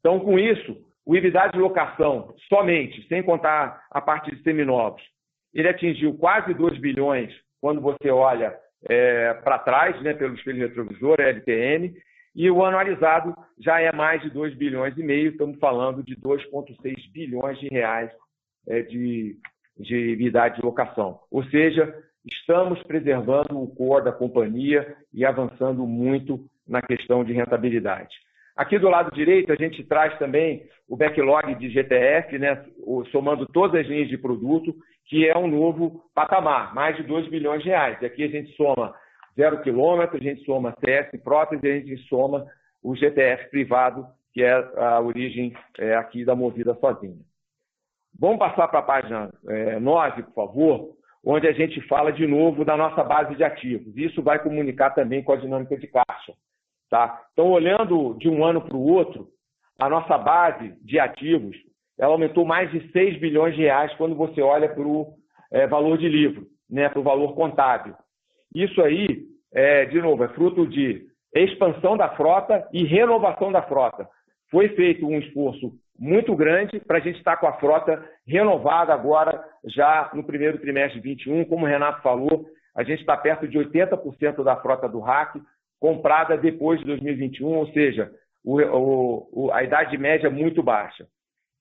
[0.00, 5.02] Então, com isso, o EBITDA de locação, somente, sem contar a parte de seminovos,
[5.54, 8.54] ele atingiu quase 2 bilhões quando você olha
[8.86, 11.94] é, para trás, né, pelo espelho retrovisor, LTN,
[12.34, 17.12] e o anualizado já é mais de 2 bilhões e meio, estamos falando de 2,6
[17.12, 18.10] bilhões de reais
[18.68, 19.36] é, de,
[19.76, 21.20] de EBITDA de locação.
[21.30, 21.92] Ou seja,
[22.24, 28.14] estamos preservando o core da companhia e avançando muito na questão de rentabilidade.
[28.54, 32.64] Aqui do lado direito, a gente traz também o backlog de GTF, né,
[33.12, 34.74] somando todas as linhas de produto,
[35.08, 38.00] que é um novo patamar, mais de 2 bilhões de reais.
[38.00, 38.94] E aqui a gente soma
[39.34, 42.46] zero quilômetro, a gente soma CS prótese, a gente soma
[42.82, 47.16] o GTF privado, que é a origem é, aqui da Movida sozinha.
[48.20, 52.64] Vamos passar para a página é, 9, por favor, onde a gente fala de novo
[52.64, 53.96] da nossa base de ativos.
[53.96, 56.34] Isso vai comunicar também com a dinâmica de caixa.
[56.90, 57.22] Tá?
[57.32, 59.28] Então, olhando de um ano para o outro,
[59.78, 61.56] a nossa base de ativos
[61.98, 65.14] ela aumentou mais de 6 bilhões de reais quando você olha para o
[65.50, 67.94] é, valor de livro, né, para o valor contábil.
[68.54, 74.08] Isso aí, é, de novo, é fruto de expansão da frota e renovação da frota.
[74.50, 79.44] Foi feito um esforço muito grande para a gente estar com a frota renovada agora,
[79.64, 81.44] já no primeiro trimestre de 21.
[81.44, 85.40] Como o Renato falou, a gente está perto de 80% da frota do RAC
[85.80, 88.10] comprada depois de 2021, ou seja,
[88.44, 88.60] o,
[89.32, 91.06] o, a idade média é muito baixa.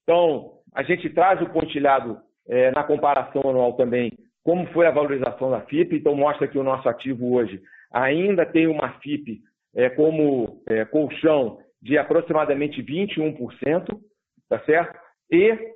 [0.07, 2.17] Então, a gente traz o pontilhado
[2.47, 4.09] é, na comparação anual também,
[4.41, 8.67] como foi a valorização da FIP, então mostra que o nosso ativo hoje ainda tem
[8.67, 9.41] uma FIP
[9.75, 13.99] é, como é, colchão de aproximadamente 21%,
[14.47, 14.97] tá certo?
[15.29, 15.73] E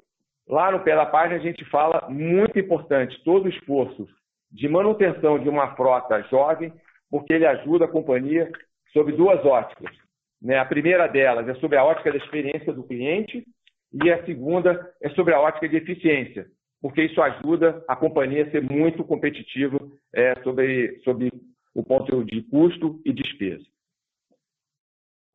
[0.48, 4.08] lá no pé da página a gente fala muito importante, todo o esforço
[4.50, 6.72] de manutenção de uma frota jovem,
[7.10, 8.50] porque ele ajuda a companhia
[8.94, 9.94] sob duas óticas.
[10.42, 10.58] Né?
[10.58, 13.46] A primeira delas é sobre a ótica da experiência do cliente
[13.94, 16.48] e a segunda é sobre a ótica de eficiência,
[16.82, 19.78] porque isso ajuda a companhia a ser muito competitiva
[20.14, 21.32] é, sobre, sobre
[21.76, 23.66] o ponto de custo e despesa.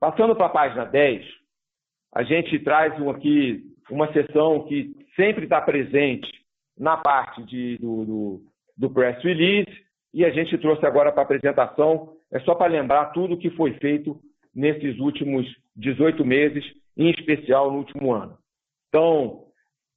[0.01, 1.25] Passando para a página 10,
[2.15, 6.29] a gente traz aqui uma sessão que sempre está presente
[6.79, 8.43] na parte de, do, do,
[8.77, 13.13] do press release e a gente trouxe agora para a apresentação, é só para lembrar
[13.13, 14.19] tudo o que foi feito
[14.55, 16.65] nesses últimos 18 meses,
[16.97, 18.39] em especial no último ano.
[18.89, 19.45] Então,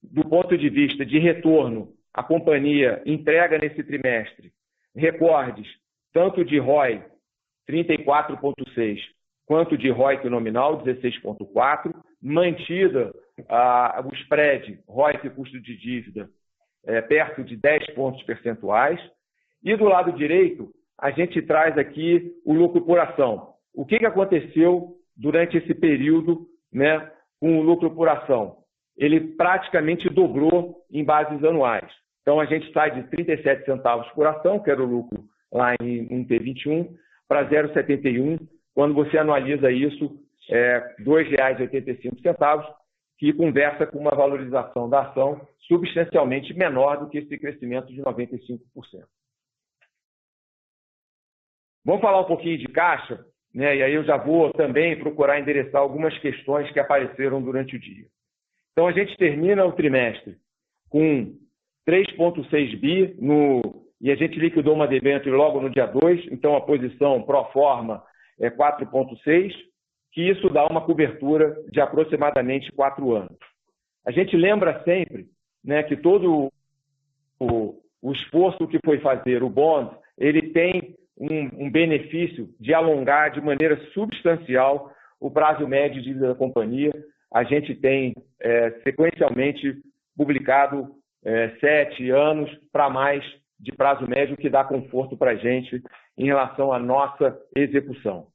[0.01, 4.51] do ponto de vista de retorno, a companhia entrega nesse trimestre
[4.95, 5.67] recordes
[6.11, 7.03] tanto de ROI
[7.69, 8.99] 34,6
[9.49, 13.11] quanto de ROIC nominal, 16,4%, mantida
[13.47, 16.29] ah, o spread ROIC custo de dívida
[16.85, 18.99] é, perto de 10 pontos percentuais.
[19.63, 23.55] E do lado direito, a gente traz aqui o lucro por ação.
[23.73, 28.58] O que, que aconteceu durante esse período né, com o lucro por ação?
[28.99, 31.89] Ele praticamente dobrou em bases anuais.
[32.21, 36.13] Então, a gente sai de 37 centavos por ação, que era o lucro lá em,
[36.13, 36.87] em T21,
[37.27, 38.37] para 0,71
[38.79, 40.17] quando você anualiza isso,
[40.49, 42.75] é R$ 2,85,
[43.17, 48.59] que conversa com uma valorização da ação substancialmente menor do que esse crescimento de 95%.
[51.83, 53.75] Vamos falar um pouquinho de caixa, né?
[53.75, 58.05] e aí eu já vou também procurar endereçar algumas questões que apareceram durante o dia.
[58.71, 60.37] Então, a gente termina o trimestre
[60.89, 61.35] com
[61.87, 63.61] 3,6 bi no,
[64.01, 68.03] e a gente liquidou uma debênture logo no dia 2, então a posição pro forma
[68.39, 69.53] é 4,6,
[70.11, 73.37] que isso dá uma cobertura de aproximadamente quatro anos.
[74.05, 75.27] A gente lembra sempre
[75.63, 76.49] né, que todo
[77.39, 83.31] o, o, esforço que foi fazer o bond, ele tem um, um benefício de alongar
[83.31, 86.91] de maneira substancial o prazo médio de vida da companhia.
[87.31, 89.81] A gente tem é, sequencialmente
[90.17, 93.23] publicado é, sete anos para mais
[93.59, 95.81] de prazo médio, que dá conforto para a gente
[96.17, 98.27] em relação à nossa execução.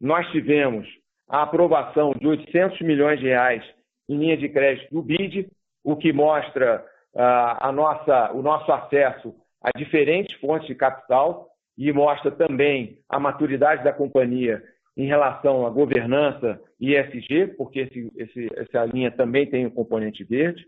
[0.00, 0.86] Nós tivemos
[1.28, 3.64] a aprovação de 800 milhões de reais
[4.08, 5.50] em linha de crédito do BID,
[5.82, 11.90] o que mostra uh, a nossa, o nosso acesso a diferentes fontes de capital e
[11.92, 14.62] mostra também a maturidade da companhia
[14.96, 20.66] em relação à governança ESG, porque esse, esse, essa linha também tem um componente verde.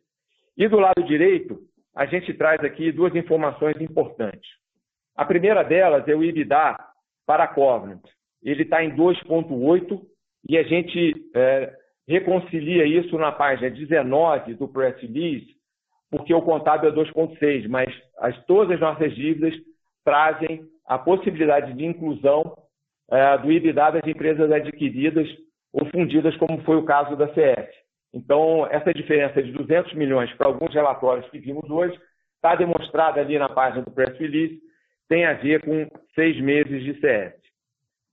[0.56, 1.58] E do lado direito,
[1.94, 4.48] a gente traz aqui duas informações importantes.
[5.14, 6.76] A primeira delas é o IBDA
[7.24, 8.02] para a Covenant.
[8.42, 10.00] Ele está em 2,8
[10.48, 11.72] e a gente é,
[12.06, 15.56] reconcilia isso na página 19 do press release,
[16.10, 19.54] porque o contábil é 2,6, mas as, todas as nossas dívidas
[20.04, 22.56] trazem a possibilidade de inclusão
[23.11, 25.29] é, do IBDA das empresas adquiridas
[25.73, 27.69] ou fundidas, como foi o caso da CS.
[28.14, 31.99] Então, essa diferença de 200 milhões para alguns relatórios que vimos hoje
[32.37, 34.61] está demonstrada ali na página do press release,
[35.09, 37.35] tem a ver com seis meses de CS.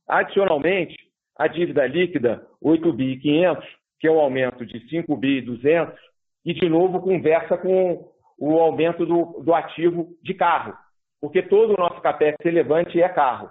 [0.08, 0.96] Adicionalmente,
[1.38, 3.66] a dívida líquida 8 bi 500,
[4.00, 5.98] que é um aumento de 5 bi 200,
[6.46, 10.74] e de novo conversa com o aumento do, do ativo de carro,
[11.22, 13.50] porque todo o nosso capex relevante é carro.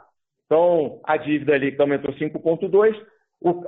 [0.53, 2.95] Então, a dívida líquida aumentou 5,2,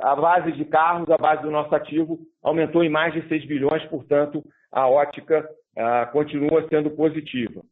[0.03, 3.83] a base de carros, a base do nosso ativo, aumentou em mais de 6 bilhões,
[3.87, 7.62] portanto, a ótica ah, continua sendo positiva.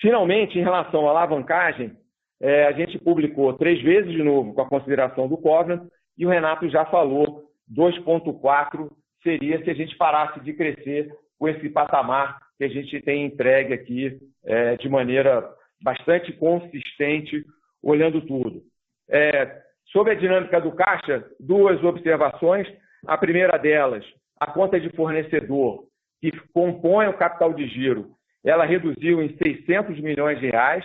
[0.00, 1.92] Finalmente, em relação à alavancagem,
[2.40, 6.30] é, a gente publicou três vezes de novo com a consideração do Covenant, e o
[6.30, 8.90] Renato já falou, 2,4
[9.22, 13.74] seria se a gente parasse de crescer com esse patamar que a gente tem entregue
[13.74, 15.46] aqui é, de maneira
[15.82, 17.44] bastante consistente,
[17.82, 18.62] olhando tudo.
[19.08, 19.62] É,
[19.92, 22.66] sobre a dinâmica do caixa, duas observações.
[23.06, 24.04] A primeira delas,
[24.38, 25.84] a conta de fornecedor,
[26.20, 28.10] que compõe o capital de giro,
[28.44, 30.84] ela reduziu em 600 milhões de reais.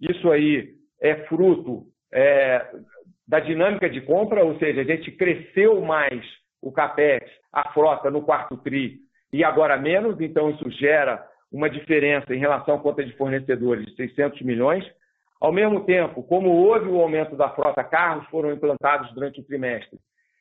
[0.00, 2.66] Isso aí é fruto é,
[3.26, 6.22] da dinâmica de compra, ou seja, a gente cresceu mais
[6.60, 9.00] o CAPEX, a frota no quarto TRI
[9.32, 13.96] e agora menos, então isso gera uma diferença em relação à conta de fornecedores de
[13.96, 14.84] 600 milhões.
[15.42, 19.98] Ao mesmo tempo, como houve o aumento da frota, carros foram implantados durante o trimestre,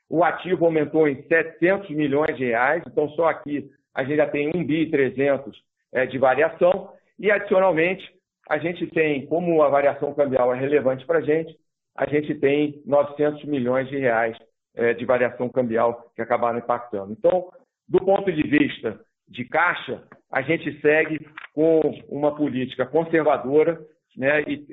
[0.07, 4.51] o ativo aumentou em 700 milhões de reais, então só aqui a gente já tem
[4.53, 5.59] 1 bi 300
[5.91, 8.07] é, de variação e adicionalmente
[8.47, 11.57] a gente tem, como a variação cambial é relevante para a gente,
[11.97, 14.37] a gente tem 900 milhões de reais
[14.75, 17.11] é, de variação cambial que acabaram impactando.
[17.11, 17.49] Então,
[17.89, 23.81] do ponto de vista de caixa, a gente segue com uma política conservadora
[24.15, 24.65] né, e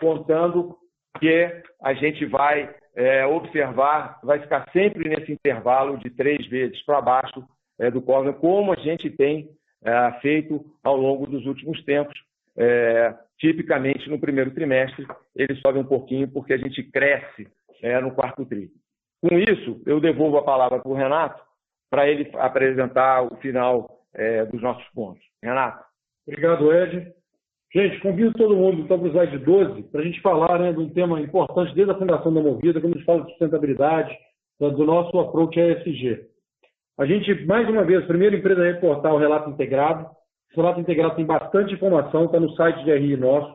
[0.00, 0.76] contando
[1.18, 7.00] que a gente vai é, observar, vai ficar sempre nesse intervalo de três vezes para
[7.00, 7.44] baixo
[7.78, 9.48] é, do Corner, como a gente tem
[9.82, 12.18] é, feito ao longo dos últimos tempos.
[12.56, 17.48] É, tipicamente, no primeiro trimestre, ele sobe um pouquinho porque a gente cresce
[17.82, 18.70] é, no quarto tri.
[19.22, 21.42] Com isso, eu devolvo a palavra para o Renato
[21.90, 25.22] para ele apresentar o final é, dos nossos pontos.
[25.42, 25.84] Renato.
[26.26, 27.12] Obrigado, Ed.
[27.72, 30.80] Gente, convido todo mundo então, para o slide 12 para a gente falar né, de
[30.80, 34.18] um tema importante desde a fundação da Movida, quando a gente fala de sustentabilidade,
[34.58, 36.20] do nosso approach ESG.
[36.98, 40.04] A gente, mais uma vez, primeira empresa a reportar o relato integrado.
[40.50, 43.54] Esse relato integrado tem bastante informação, está no site de RI nosso.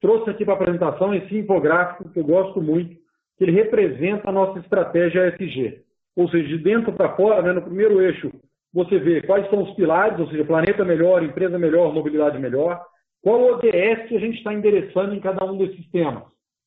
[0.00, 2.94] Trouxe aqui para a apresentação esse infográfico que eu gosto muito,
[3.36, 5.82] que ele representa a nossa estratégia ESG.
[6.14, 8.30] Ou seja, de dentro para fora, né, no primeiro eixo,
[8.72, 12.80] você vê quais são os pilares, ou seja, planeta melhor, empresa melhor, mobilidade melhor.
[13.24, 16.24] Qual ODS que a gente está endereçando em cada um desses temas?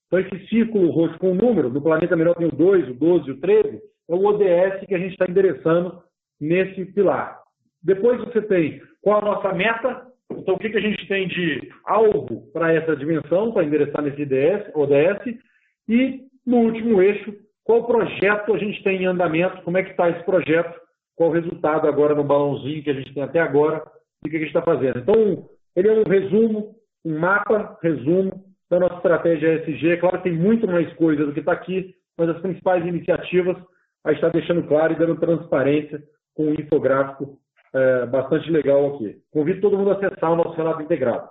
[0.07, 3.31] Então, esse círculo roxo com o número, do planeta melhor tem o 2, o 12
[3.31, 6.01] o 13, é o ODS que a gente está endereçando
[6.41, 7.39] nesse pilar.
[7.83, 11.71] Depois você tem qual a nossa meta, então o que, que a gente tem de
[11.85, 15.39] alvo para essa dimensão, para endereçar nesse ODS, ODS,
[15.87, 20.09] e no último eixo, qual projeto a gente tem em andamento, como é que está
[20.09, 20.73] esse projeto,
[21.15, 23.83] qual o resultado agora no balãozinho que a gente tem até agora
[24.25, 24.97] e o que a gente está fazendo.
[24.97, 28.31] Então, ele é um resumo, um mapa, resumo
[28.67, 29.97] da nossa estratégia ESG.
[29.97, 33.55] Claro que tem muito mais coisa do que está aqui, mas as principais iniciativas
[34.03, 36.01] a gente está deixando claro e dando transparência
[36.33, 37.37] com um infográfico
[37.75, 39.17] é, bastante legal aqui.
[39.31, 41.29] Convido todo mundo a acessar o nosso relato integrado.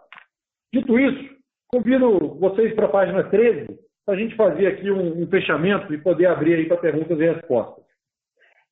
[0.72, 1.34] Dito isso,
[1.66, 3.66] convido vocês para a página 13
[4.04, 7.24] para a gente fazer aqui um, um, fechamento e poder abrir aí para perguntas e
[7.24, 7.84] respostas.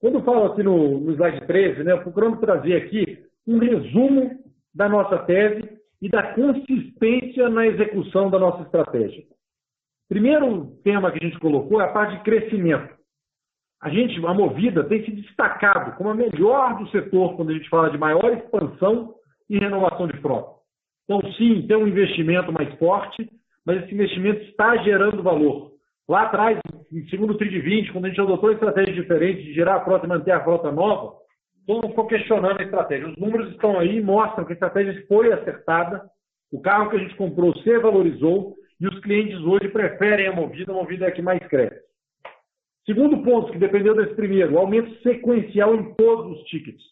[0.00, 4.43] Quando eu falo aqui no, no slide 13, né, procurando trazer aqui um resumo
[4.74, 5.62] da nossa tese
[6.02, 9.24] e da consistência na execução da nossa estratégia.
[10.08, 12.94] Primeiro tema que a gente colocou é a parte de crescimento.
[13.80, 17.68] A gente, a Movida, tem se destacado como a melhor do setor quando a gente
[17.68, 19.14] fala de maior expansão
[19.48, 20.54] e renovação de frota.
[21.04, 23.28] Então, sim, tem um investimento mais forte,
[23.64, 25.72] mas esse investimento está gerando valor.
[26.08, 26.58] Lá atrás,
[26.92, 30.06] em segundo TRI de 20, quando a gente adotou estratégias diferentes de gerar a frota
[30.06, 31.16] e manter a frota nova,
[31.66, 33.08] todo mundo ficou questionando a estratégia.
[33.08, 36.02] Os números estão aí e mostram que a estratégia foi acertada,
[36.52, 40.72] o carro que a gente comprou se valorizou e os clientes hoje preferem a Movida,
[40.72, 41.80] a Movida é a que mais cresce.
[42.86, 46.82] Segundo ponto, que dependeu desse primeiro, aumento sequencial em todos os tickets.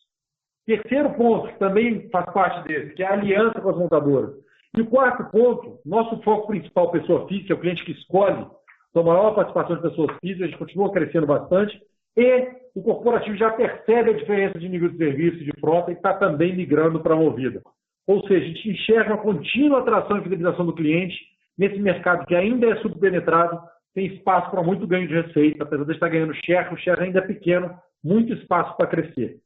[0.64, 4.35] Terceiro ponto, que também faz parte desse, que é a aliança com as montadoras.
[4.76, 8.46] E o quarto ponto, nosso foco principal, pessoa física, é o cliente que escolhe,
[8.88, 11.78] então maior participação de pessoas físicas, a gente continua crescendo bastante,
[12.16, 16.14] e o corporativo já percebe a diferença de nível de serviço de frota e está
[16.14, 17.62] também migrando para a movida.
[18.06, 21.16] Ou seja, a gente enxerga uma contínua atração e fidelização do cliente
[21.56, 23.61] nesse mercado que ainda é subpenetrado,
[23.94, 27.18] tem espaço para muito ganho de receita, apesar de estar ganhando share, o share ainda
[27.18, 29.38] é pequeno, muito espaço para crescer.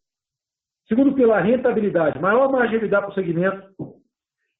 [0.89, 2.21] Segundo pilar, rentabilidade.
[2.21, 3.67] Maior marginalidade para o segmento,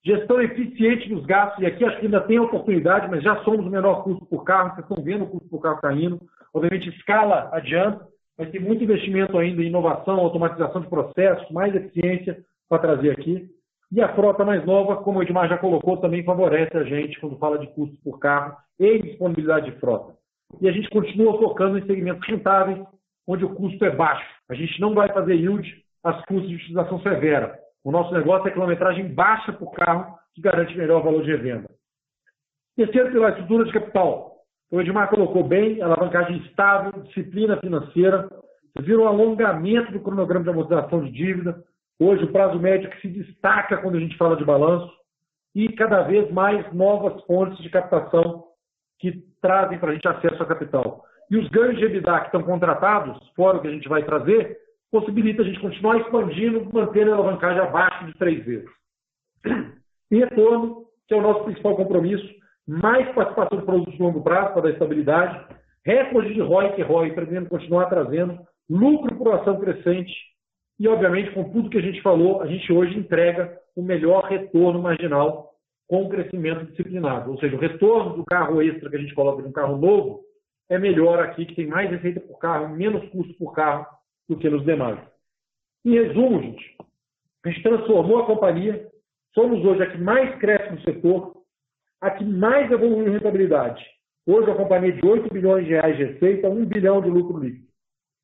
[0.07, 3.71] Gestão eficiente dos gastos, e aqui acho que ainda tem oportunidade, mas já somos o
[3.71, 6.21] menor custo por carro, vocês estão vendo o custo por carro caindo.
[6.55, 8.07] Obviamente, escala adianta,
[8.39, 12.39] mas tem muito investimento ainda em inovação, automatização de processos, mais eficiência
[12.69, 13.49] para trazer aqui.
[13.93, 17.39] E a frota mais nova, como o Edmar já colocou, também favorece a gente quando
[17.39, 20.15] fala de custo por carro e disponibilidade de frota.
[20.61, 22.85] E a gente continua focando em segmentos rentáveis,
[23.27, 24.29] onde o custo é baixo.
[24.49, 27.59] A gente não vai fazer yield às custos de utilização severa.
[27.85, 31.69] O nosso negócio é quilometragem baixa por carro, que garante melhor valor de revenda.
[32.77, 34.36] Terceiro pilar, estrutura de capital.
[34.71, 38.29] O Edmar colocou bem, alavancagem estável, disciplina financeira.
[38.81, 41.63] Viram o alongamento do cronograma de amortização de dívida.
[41.99, 44.93] Hoje, o prazo médio que se destaca quando a gente fala de balanço.
[45.55, 48.45] E cada vez mais novas fontes de captação
[48.99, 51.05] que trazem para a gente acesso a capital.
[51.29, 54.57] e os ganhos de EBITDA que estão contratados, fora o que a gente vai trazer,
[54.93, 58.71] possibilita a gente continuar expandindo, mantendo a alavancagem abaixo de três vezes.
[60.11, 62.25] E retorno, que é o nosso principal compromisso,
[62.67, 65.47] mais participação de produtos de longo prazo para dar estabilidade,
[65.85, 68.39] recorde de ROI que ROI, pretendendo continuar trazendo,
[68.69, 70.13] lucro por ação crescente
[70.79, 74.83] e, obviamente, com tudo que a gente falou, a gente hoje entrega o melhor retorno
[74.83, 75.55] marginal
[75.89, 77.31] com crescimento disciplinado.
[77.31, 80.21] Ou seja, o retorno do carro extra que a gente coloca num carro novo
[80.69, 83.87] é melhor aqui, que tem mais receita por carro, menos custo por carro
[84.29, 84.99] do que nos demais.
[85.85, 86.77] Em resumo, gente,
[87.45, 88.89] a gente transformou a companhia,
[89.33, 91.36] somos hoje a que mais cresce no setor,
[92.01, 93.85] a que mais evoluiu em rentabilidade.
[94.27, 97.67] Hoje a companhia de 8 bilhões de reais de receita, 1 bilhão de lucro líquido.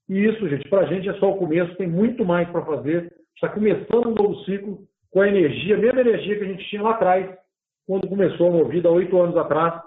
[0.09, 3.13] E isso, gente, para a gente é só o começo, tem muito mais para fazer.
[3.35, 6.83] Está começando um novo ciclo com a energia, a mesma energia que a gente tinha
[6.83, 7.39] lá atrás,
[7.87, 9.81] quando começou a Movida, oito anos atrás.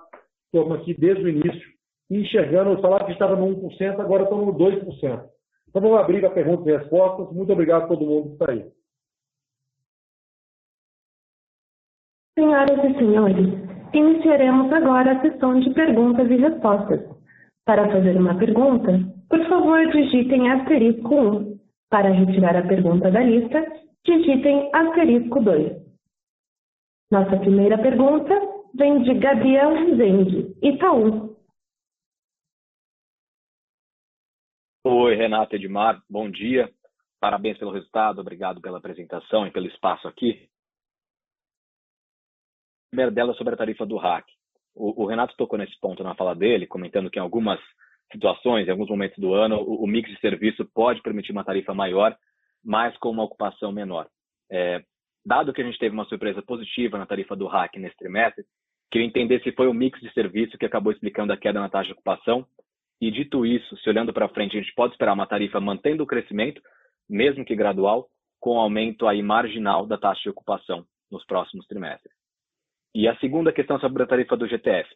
[0.45, 1.67] Estamos aqui desde o início,
[2.09, 5.29] enxergando o salário que estava no 1%, agora estamos no 2%.
[5.67, 7.35] Então vamos abrir a perguntas e respostas.
[7.35, 8.65] Muito obrigado a todo mundo que está aí.
[12.37, 17.01] Senhoras e senhores, iniciaremos agora a sessão de perguntas e respostas.
[17.65, 18.91] Para fazer uma pergunta,
[19.29, 21.59] por favor digitem asterisco 1.
[21.89, 23.65] Para retirar a pergunta da lista,
[24.05, 25.85] digitem asterisco 2.
[27.11, 28.33] Nossa primeira pergunta
[28.75, 31.35] vem de Gabriel Rezende, Itaú.
[34.83, 36.69] Oi, Renata Edmar, bom dia.
[37.19, 40.47] Parabéns pelo resultado, obrigado pela apresentação e pelo espaço aqui.
[42.95, 44.23] Primeira dela sobre a tarifa do RAC.
[44.73, 47.59] O, o, Renato tocou nesse ponto na fala dele, comentando que em algumas
[48.09, 51.73] situações, em alguns momentos do ano, o, o mix de serviço pode permitir uma tarifa
[51.73, 52.15] maior,
[52.63, 54.07] mas com uma ocupação menor.
[54.49, 54.81] É,
[55.25, 58.45] dado que a gente teve uma surpresa positiva na tarifa do RAC nesse trimestre,
[58.89, 61.87] queria entender se foi o mix de serviço que acabou explicando a queda na taxa
[61.87, 62.47] de ocupação
[63.01, 66.07] e dito isso, se olhando para frente, a gente pode esperar uma tarifa mantendo o
[66.07, 66.61] crescimento,
[67.09, 68.07] mesmo que gradual,
[68.39, 72.14] com aumento aí marginal da taxa de ocupação nos próximos trimestres.
[72.95, 74.89] E a segunda questão sobre a tarifa do GTF.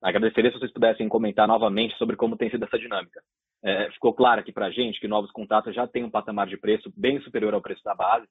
[0.00, 3.20] Agradeceria se vocês pudessem comentar novamente sobre como tem sido essa dinâmica.
[3.62, 6.56] É, ficou claro aqui para a gente que novos contratos já têm um patamar de
[6.56, 8.26] preço bem superior ao preço da base,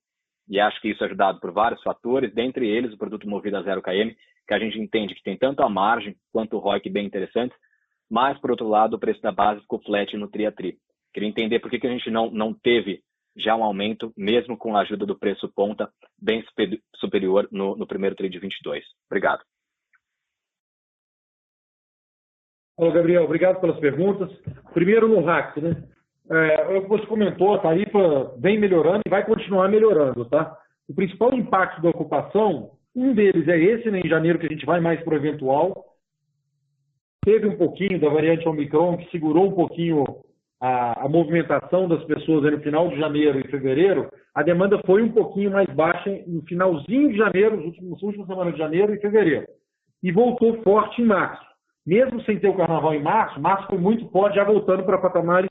[0.49, 3.61] e acho que isso é ajudado por vários fatores, dentre eles o produto movido a
[3.61, 4.09] 0 km,
[4.47, 7.55] que a gente entende que tem tanto a margem quanto o ROIC bem interessantes,
[8.09, 10.80] mas, por outro lado, o preço da base ficou flat no tri a tri.
[11.13, 13.03] Queria entender por que, que a gente não, não teve
[13.36, 15.89] já um aumento, mesmo com a ajuda do preço ponta
[16.21, 16.43] bem
[16.95, 18.84] superior no, no primeiro tri de 22.
[19.09, 19.41] Obrigado.
[22.77, 23.23] Olá, Gabriel.
[23.23, 24.29] Obrigado pelas perguntas.
[24.73, 25.88] Primeiro no RAC, né?
[26.29, 30.57] É, você comentou, a tarifa vem melhorando e vai continuar melhorando, tá?
[30.88, 34.65] O principal impacto da ocupação, um deles é esse, né, em janeiro, que a gente
[34.65, 35.91] vai mais para o eventual,
[37.23, 40.05] teve um pouquinho da variante Omicron que segurou um pouquinho
[40.62, 45.12] a, a movimentação das pessoas no final de janeiro e fevereiro, a demanda foi um
[45.12, 49.47] pouquinho mais baixa no finalzinho de janeiro, nas últimas, últimas semanas de janeiro e fevereiro.
[50.03, 51.43] E voltou forte em março.
[51.86, 55.49] Mesmo sem ter o carnaval em março, março foi muito forte, já voltando para patamares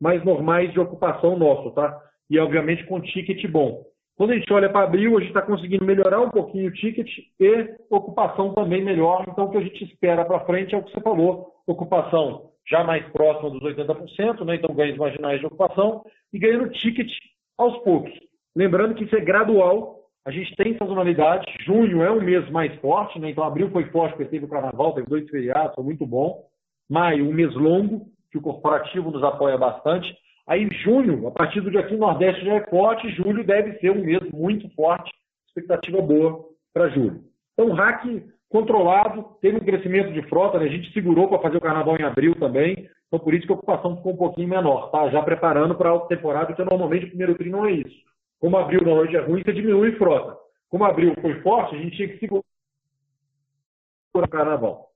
[0.00, 2.00] mais normais de ocupação nosso, tá?
[2.30, 3.82] E obviamente com ticket bom.
[4.16, 7.08] Quando a gente olha para abril, a gente está conseguindo melhorar um pouquinho o ticket
[7.40, 9.24] e ocupação também melhor.
[9.26, 12.84] Então, o que a gente espera para frente é o que você falou: ocupação já
[12.84, 14.56] mais próxima dos 80%, né?
[14.56, 17.10] então ganhos marginais de ocupação, e ganhando ticket
[17.58, 18.12] aos poucos.
[18.54, 23.18] Lembrando que isso é gradual, a gente tem sazonalidade, junho é um mês mais forte,
[23.18, 23.30] né?
[23.30, 26.44] então abril foi forte porque teve o carnaval, teve dois feriados, foi muito bom.
[26.88, 30.14] Maio, um mês longo, que o corporativo nos apoia bastante.
[30.46, 34.04] Aí, junho, a partir do dia 15, Nordeste já é forte, julho deve ser um
[34.04, 35.12] mês muito forte,
[35.48, 37.24] expectativa boa para julho.
[37.52, 38.04] Então, o hack
[38.52, 40.66] controlado, teve um crescimento de frota, né?
[40.66, 43.56] a gente segurou para fazer o carnaval em abril também, então por isso que a
[43.56, 45.08] ocupação ficou um pouquinho menor, tá?
[45.08, 47.96] Já preparando para a temporada, que normalmente o primeiro tri não é isso.
[48.38, 50.36] Como abril normalmente é ruim, você diminui frota.
[50.68, 52.44] Como abril foi forte, a gente tinha que segurar
[54.14, 54.88] o carnaval.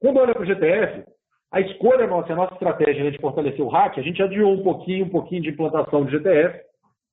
[0.00, 1.04] Quando olha para o GTF,
[1.52, 4.62] a escolha nossa, a nossa estratégia né, de fortalecer o hack, a gente adiou um
[4.62, 6.60] pouquinho, um pouquinho de implantação de GTF,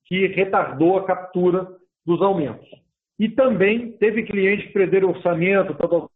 [0.04, 1.66] que retardou a captura
[2.04, 2.68] dos aumentos.
[3.18, 6.08] E também teve cliente que perderam orçamento, estava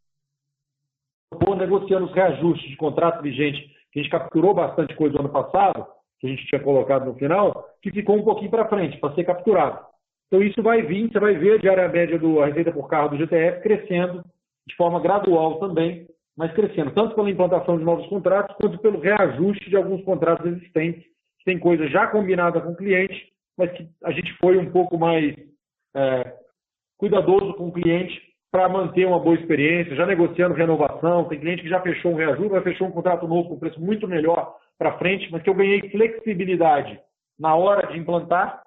[1.57, 5.87] negociando os reajustes de contrato vigente, que a gente capturou bastante coisa no ano passado,
[6.19, 9.25] que a gente tinha colocado no final, que ficou um pouquinho para frente, para ser
[9.25, 9.87] capturado.
[10.27, 13.09] Então isso vai vir, você vai ver a diária média do a receita por carro
[13.09, 14.23] do GTF crescendo
[14.69, 19.69] de forma gradual também, mas crescendo, tanto pela implantação de novos contratos, quanto pelo reajuste
[19.69, 21.03] de alguns contratos existentes,
[21.39, 24.97] que tem coisa já combinada com o cliente, mas que a gente foi um pouco
[24.97, 25.35] mais
[25.97, 26.35] é,
[27.01, 28.21] cuidadoso com o cliente
[28.53, 31.25] para manter uma boa experiência, já negociando renovação.
[31.25, 34.07] Tem cliente que já fechou um reajuste, vai fechou um contrato novo com preço muito
[34.07, 37.01] melhor para frente, mas que eu ganhei flexibilidade
[37.39, 38.63] na hora de implantar,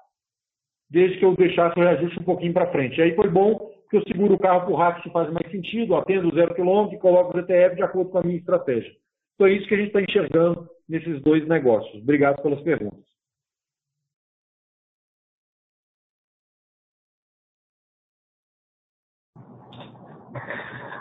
[0.90, 2.98] desde que eu deixasse o reajuste um pouquinho para frente.
[2.98, 5.96] E aí foi bom que eu seguro o carro o RAC que faz mais sentido,
[5.96, 8.92] atendo zero quilômetro e coloco o ZTF de acordo com a minha estratégia.
[9.36, 12.02] Então é isso que a gente está enxergando nesses dois negócios.
[12.02, 13.13] Obrigado pelas perguntas.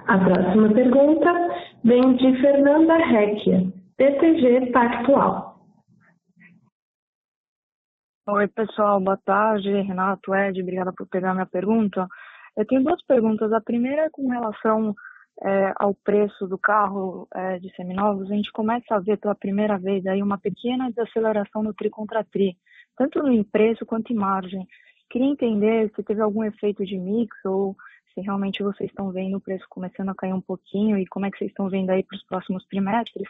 [0.07, 1.33] A próxima pergunta
[1.85, 5.61] vem de Fernanda Recchia, DTG Pactual.
[8.29, 9.71] Oi, pessoal, boa tarde.
[9.71, 12.09] Renato, Ed, obrigada por pegar minha pergunta.
[12.57, 13.53] Eu tenho duas perguntas.
[13.53, 14.93] A primeira é com relação
[15.41, 18.31] é, ao preço do carro é, de seminovos.
[18.31, 22.25] A gente começa a ver pela primeira vez aí uma pequena desaceleração no tri contra
[22.25, 22.57] tri,
[22.97, 24.67] tanto em preço quanto em margem.
[25.09, 27.77] Queria entender se teve algum efeito de mix ou
[28.15, 31.31] se realmente vocês estão vendo o preço começando a cair um pouquinho e como é
[31.31, 33.29] que vocês estão vendo aí para os próximos trimestres.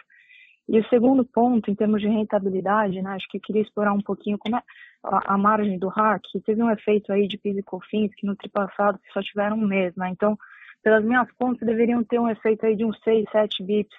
[0.69, 4.01] E o segundo ponto, em termos de rentabilidade, né, acho que eu queria explorar um
[4.01, 4.63] pouquinho como é
[5.05, 6.23] a, a margem do hack.
[6.45, 9.67] Teve um efeito aí de PIS e COFINS que no tri passado só tiveram um
[9.67, 10.09] mês, né?
[10.09, 10.39] Então,
[10.83, 13.97] pelas minhas contas, deveriam ter um efeito aí de uns 6, 7 bips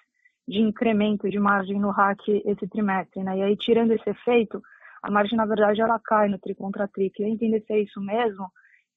[0.48, 3.38] de incremento de margem no hack esse trimestre, né?
[3.38, 4.62] E aí, tirando esse efeito,
[5.02, 7.10] a margem, na verdade, ela cai no tri contra tri.
[7.10, 8.50] Queria entender se é isso mesmo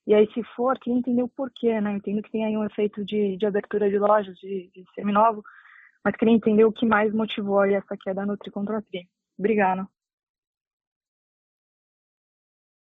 [0.07, 1.93] e aí, se for, queria entender o porquê, né?
[1.93, 5.43] Entendo que tem aí um efeito de, de abertura de lojas, de, de seminovo,
[6.05, 9.09] mas queria entender o que mais motivou aí essa queda no tri contra tri.
[9.37, 9.87] Obrigada.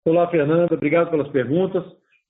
[0.07, 0.73] Olá, Fernanda.
[0.73, 1.83] Obrigado pelas perguntas.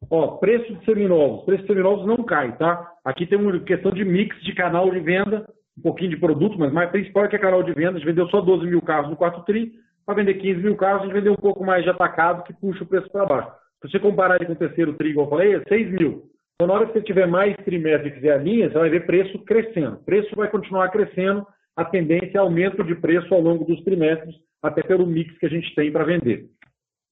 [0.09, 1.45] Ó, preço de seminovos.
[1.45, 2.91] Preço de seminovos não cai, tá?
[3.05, 6.73] Aqui tem uma questão de mix de canal de venda, um pouquinho de produto, mas
[6.73, 7.91] mais principal é que é canal de venda.
[7.91, 9.71] A gente vendeu só 12 mil carros no quarto tri,
[10.05, 12.84] para vender 15 mil carros, a gente vendeu um pouco mais de atacado, que puxa
[12.84, 13.61] o preço para baixo.
[13.82, 16.29] Se você comparar com o terceiro tri, igual eu falei, é 6 mil.
[16.55, 19.07] Então, na hora que você tiver mais trimestre e fizer a linha, você vai ver
[19.07, 19.97] preço crescendo.
[20.05, 24.84] Preço vai continuar crescendo, a tendência é aumento de preço ao longo dos trimestres, até
[24.84, 26.45] pelo mix que a gente tem para vender.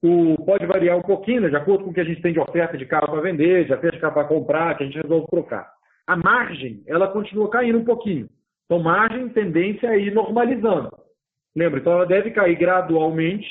[0.03, 2.39] O, pode variar um pouquinho, né, de acordo com o que a gente tem de
[2.39, 5.27] oferta de carro para vender, de oferta de carro para comprar, que a gente resolve
[5.27, 5.67] trocar.
[6.05, 8.29] A margem, ela continua caindo um pouquinho.
[8.65, 10.89] Então, margem, tendência é ir normalizando.
[11.55, 11.79] Lembra?
[11.79, 13.47] Então, ela deve cair gradualmente,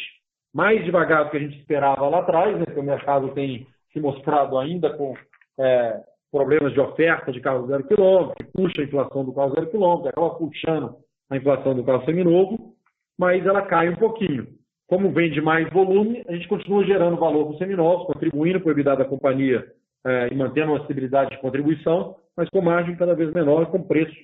[0.59, 4.01] mais devagar do que a gente esperava lá atrás, né, porque o mercado tem se
[4.01, 5.15] mostrado ainda com
[5.57, 6.01] é,
[6.33, 10.09] problemas de oferta de carro zero quilômetro, que puxa a inflação do carro zero quilômetro,
[10.09, 10.97] acaba puxando
[11.31, 12.75] a inflação do carro seminovo,
[13.17, 14.49] mas ela cai um pouquinho.
[14.89, 18.73] Como vende mais volume, a gente continua gerando valor para os seminovos, contribuindo para o
[18.73, 19.65] EBITDA da companhia
[20.05, 24.17] é, e mantendo uma estabilidade de contribuição, mas com margem cada vez menor, com preço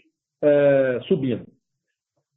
[0.43, 1.47] é, subindo.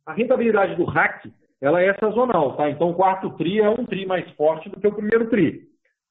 [0.06, 2.70] A rentabilidade do RAC ela é sazonal, tá?
[2.70, 5.64] Então o quarto tri é um tri mais forte do que o primeiro tri.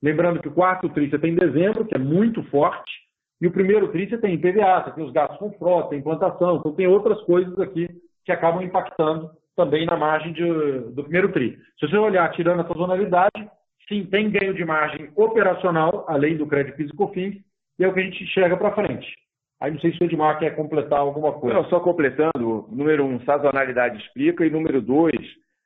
[0.02, 2.92] Lembrando que o quarto tri você tem dezembro, que é muito forte,
[3.40, 6.56] e o primeiro tri você tem IPVA, você tem os gastos com frota, tem implantação,
[6.56, 7.88] então tem outras coisas aqui
[8.24, 10.42] que acabam impactando também na margem de,
[10.92, 11.58] do primeiro tri.
[11.78, 13.50] Se você olhar tirando a sazonalidade,
[13.88, 17.36] sim, tem ganho de margem operacional, além do crédito físico FINS,
[17.78, 19.06] e é o que a gente enxerga para frente.
[19.60, 21.56] Aí não sei se o Edmar quer completar alguma coisa.
[21.56, 25.20] Não, só completando, número um, sazonalidade explica, e número dois,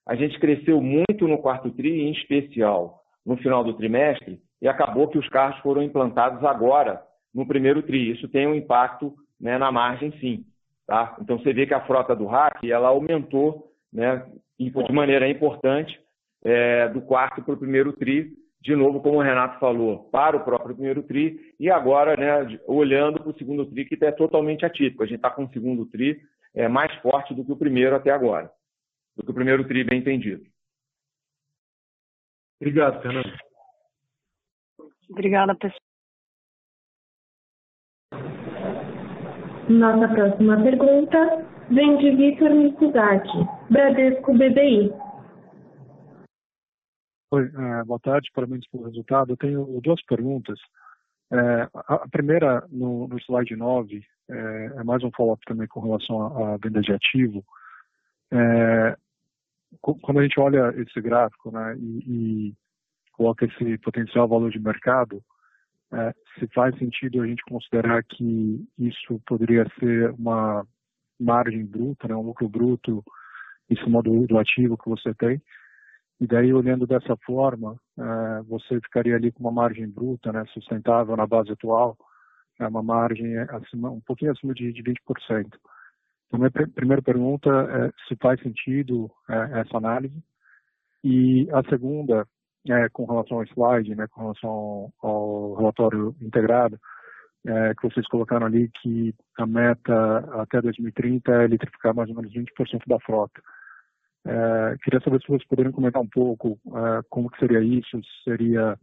[0.07, 5.09] a gente cresceu muito no quarto TRI, em especial no final do trimestre, e acabou
[5.09, 7.03] que os carros foram implantados agora,
[7.34, 8.12] no primeiro TRI.
[8.12, 10.45] Isso tem um impacto né, na margem, sim.
[10.86, 11.16] Tá?
[11.20, 14.24] Então você vê que a frota do RAC ela aumentou né,
[14.59, 15.99] de maneira importante
[16.45, 20.45] é, do quarto para o primeiro TRI, de novo, como o Renato falou, para o
[20.45, 25.03] próprio primeiro TRI, e agora, né, olhando para o segundo TRI, que é totalmente atípico.
[25.03, 26.21] A gente está com o segundo TRI
[26.55, 28.51] é, mais forte do que o primeiro até agora,
[29.17, 30.45] do que o primeiro TRI, bem entendido.
[32.61, 33.33] Obrigado, Fernando.
[35.09, 35.81] Obrigada, pessoal.
[39.71, 45.10] Nossa próxima pergunta vem de Vitor Mikuzaki, Bradesco BBI.
[47.33, 49.31] Oi, é, boa tarde, parabéns pelo resultado.
[49.31, 50.59] Eu tenho duas perguntas.
[51.33, 54.35] É, a primeira, no, no slide 9, é,
[54.78, 57.45] é mais um follow-up também com relação à, venda de ativo.
[58.33, 58.97] É,
[59.81, 62.55] quando a gente olha esse gráfico né, e, e
[63.12, 65.22] coloca esse potencial valor de mercado,
[65.93, 70.66] é, se faz sentido a gente considerar que isso poderia ser uma
[71.20, 73.05] margem bruta, né, um lucro bruto
[73.68, 75.41] em cima do, do ativo que você tem,
[76.21, 81.16] e daí, olhando dessa forma, é, você ficaria ali com uma margem bruta, né, sustentável
[81.16, 81.97] na base atual,
[82.59, 84.97] é uma margem acima, um pouquinho acima de, de 20%.
[86.27, 90.23] Então, minha primeira pergunta é se faz sentido é, essa análise.
[91.03, 92.27] E a segunda,
[92.68, 96.79] é, com relação ao slide, né, com relação ao relatório integrado,
[97.47, 102.31] é, que vocês colocaram ali que a meta até 2030 é eletrificar mais ou menos
[102.31, 103.41] 20% da frota.
[104.27, 108.79] É, queria saber se vocês poderiam comentar um pouco é, como que seria isso, seria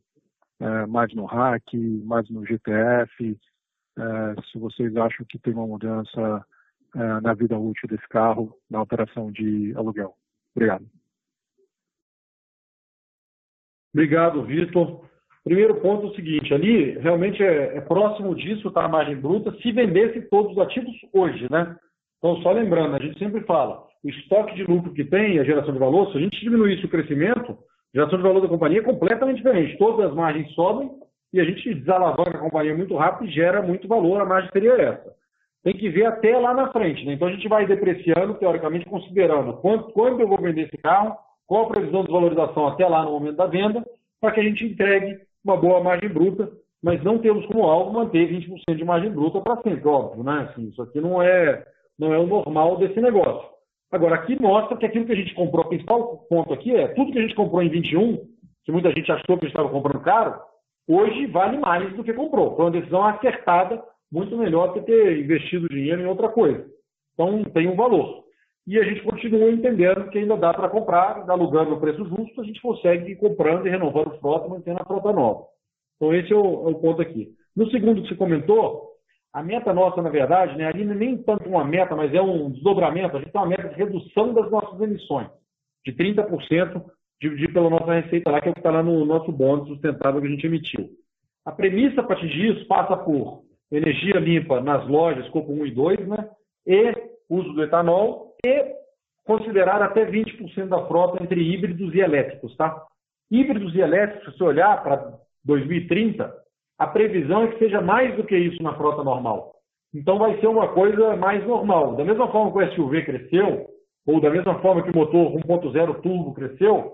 [0.60, 1.74] é, mais no RAC,
[2.04, 3.38] mais no GTF,
[3.98, 6.46] é, se vocês acham que tem uma mudança
[6.96, 10.16] é, na vida útil desse carro na operação de aluguel.
[10.56, 10.86] Obrigado.
[13.94, 15.08] Obrigado, Vitor.
[15.44, 19.56] Primeiro ponto é o seguinte, ali realmente é, é próximo disso, tá, a margem bruta,
[19.62, 21.76] se vendesse todos os ativos hoje, né?
[22.18, 25.74] Então, só lembrando, a gente sempre fala, o estoque de lucro que tem, a geração
[25.74, 28.84] de valor, se a gente diminuísse o crescimento, a geração de valor da companhia é
[28.84, 29.78] completamente diferente.
[29.78, 30.90] Todas as margens sobem
[31.34, 34.74] e a gente desalavanca a companhia muito rápido e gera muito valor, a margem seria
[34.74, 35.16] essa.
[35.64, 37.14] Tem que ver até lá na frente, né?
[37.14, 41.16] Então a gente vai depreciando, teoricamente, considerando quanto, quando eu vou vender esse carro,
[41.46, 43.84] qual a previsão de valorização até lá no momento da venda,
[44.22, 46.50] para que a gente entregue uma boa margem bruta,
[46.82, 50.48] mas não temos como alvo manter 20% de margem bruta para sempre, óbvio, né?
[50.50, 51.66] Assim, isso aqui não é,
[51.98, 53.48] não é o normal desse negócio.
[53.92, 57.12] Agora, aqui mostra que aquilo que a gente comprou, o principal ponto aqui é tudo
[57.12, 58.18] que a gente comprou em 21,
[58.66, 60.40] que muita gente achou que estava comprando caro,
[60.88, 62.56] hoje vale mais do que comprou.
[62.56, 63.82] Foi uma decisão acertada,
[64.12, 66.66] muito melhor que ter investido dinheiro em outra coisa.
[67.14, 68.26] Então, tem um valor.
[68.68, 72.44] E a gente continua entendendo que ainda dá para comprar, alugando o preço justo, a
[72.44, 75.46] gente consegue ir comprando e renovando a frota, mantendo a frota nova.
[75.96, 77.30] Então, esse é o, é o ponto aqui.
[77.56, 78.97] No segundo que você comentou,
[79.38, 83.16] a meta nossa, na verdade, né, ali nem tanto uma meta, mas é um desdobramento.
[83.18, 85.28] A gente tem uma meta de redução das nossas emissões,
[85.86, 86.84] de 30%,
[87.22, 90.20] dividido pela nossa receita lá, que é o que está lá no nosso bônus sustentável
[90.22, 90.90] que a gente emitiu.
[91.46, 96.08] A premissa para atingir isso passa por energia limpa nas lojas, escopo 1 e 2,
[96.08, 96.30] né,
[96.66, 96.94] e
[97.30, 98.74] uso do etanol, e
[99.24, 102.84] considerar até 20% da frota entre híbridos e elétricos, tá?
[103.30, 105.14] Híbridos e elétricos, se você olhar para
[105.46, 106.47] 2030,
[106.78, 109.56] a previsão é que seja mais do que isso na frota normal.
[109.94, 111.96] Então vai ser uma coisa mais normal.
[111.96, 113.68] Da mesma forma que o SUV cresceu,
[114.06, 116.94] ou da mesma forma que o motor 1.0 turbo cresceu,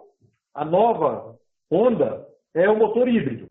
[0.53, 1.35] a nova
[1.71, 2.25] Honda
[2.55, 3.49] é o motor híbrido.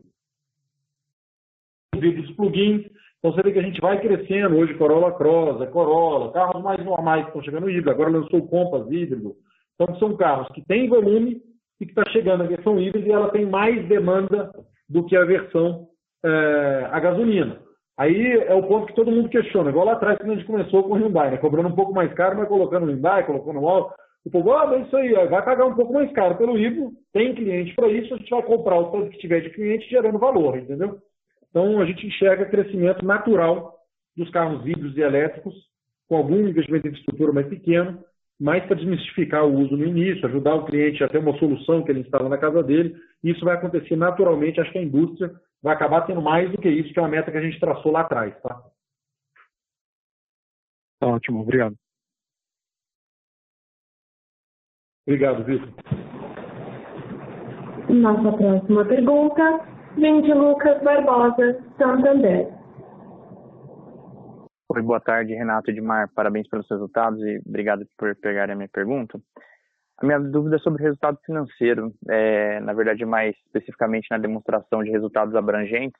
[1.95, 2.85] Os híbridos plug-ins,
[3.19, 7.23] então você vê que a gente vai crescendo hoje, Corolla Cross, Corolla, carros mais normais
[7.23, 9.35] que estão chegando híbrido, agora lançou o Compass híbrido.
[9.75, 11.41] Então são carros que têm volume
[11.79, 14.51] e que está chegando a versão híbrida e ela tem mais demanda
[14.89, 15.87] do que a versão
[16.25, 17.59] é, a gasolina.
[17.97, 20.83] Aí é o ponto que todo mundo questiona, igual lá atrás quando a gente começou
[20.83, 21.37] com o Hyundai, né?
[21.37, 23.93] cobrando um pouco mais caro, mas colocando o Hyundai, colocando o All.
[24.25, 27.35] O povo, ah, mas isso aí, vai pagar um pouco mais caro pelo híbrido, tem
[27.35, 30.97] cliente para isso, a gente vai comprar o que tiver de cliente gerando valor, entendeu?
[31.49, 33.75] Então, a gente enxerga crescimento natural
[34.15, 35.53] dos carros híbridos e elétricos,
[36.07, 37.99] com algum investimento em infraestrutura mais pequeno,
[38.39, 41.91] mais para desmistificar o uso no início, ajudar o cliente a ter uma solução que
[41.91, 42.95] ele instala na casa dele.
[43.23, 44.59] Isso vai acontecer naturalmente.
[44.59, 45.31] Acho que a indústria
[45.63, 47.91] vai acabar tendo mais do que isso, que é a meta que a gente traçou
[47.91, 48.37] lá atrás.
[48.41, 48.61] Tá?
[51.01, 51.75] Ótimo, obrigado.
[55.07, 55.69] Obrigado, Vitor.
[57.89, 59.59] Nossa próxima pergunta
[59.97, 62.47] vem de Lucas Barbosa, Santander.
[64.69, 66.09] Oi, boa tarde, Renato Edmar.
[66.15, 69.19] Parabéns pelos resultados e obrigado por pegar a minha pergunta.
[69.97, 74.89] A minha dúvida é sobre resultado financeiro, é, na verdade, mais especificamente na demonstração de
[74.89, 75.99] resultados abrangentes,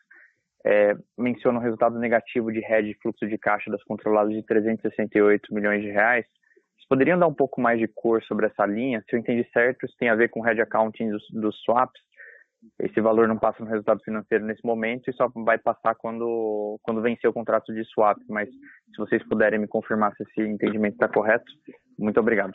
[0.66, 5.54] é, menciona um resultado negativo de rede de fluxo de caixa das controladas de 368
[5.54, 6.26] milhões de reais.
[6.76, 9.04] Vocês poderiam dar um pouco mais de cor sobre essa linha?
[9.10, 12.02] Se eu entendi certo, isso tem a ver com o head accounting dos, dos swaps
[12.80, 17.02] esse valor não passa no resultado financeiro nesse momento e só vai passar quando, quando
[17.02, 18.18] vencer o contrato de swap.
[18.30, 21.46] Mas se vocês puderem me confirmar se esse entendimento está correto,
[21.98, 22.54] muito obrigado.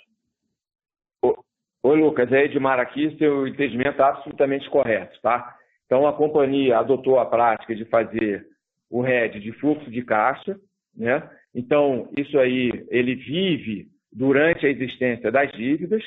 [1.23, 5.57] Oi, Lucas, é Edmar aqui, seu entendimento está absolutamente correto, tá?
[5.87, 8.47] Então, a companhia adotou a prática de fazer
[8.91, 10.59] o RED de fluxo de caixa,
[10.97, 11.29] né?
[11.55, 16.03] Então, isso aí, ele vive durante a existência das dívidas.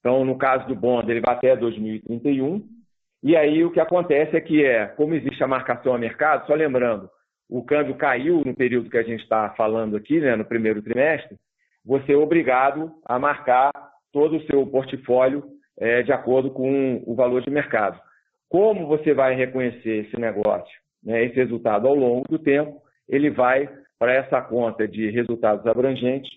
[0.00, 2.78] Então, no caso do bond, ele vai até 2031
[3.22, 6.54] e aí o que acontece é que é, como existe a marcação a mercado, só
[6.54, 7.10] lembrando,
[7.48, 11.36] o câmbio caiu no período que a gente está falando aqui, né, no primeiro trimestre,
[11.84, 13.72] você é obrigado a marcar
[14.12, 15.44] todo o seu portfólio
[15.78, 18.00] é, de acordo com o valor de mercado.
[18.48, 23.68] Como você vai reconhecer esse negócio, né, esse resultado ao longo do tempo, ele vai
[23.98, 26.30] para essa conta de resultados abrangentes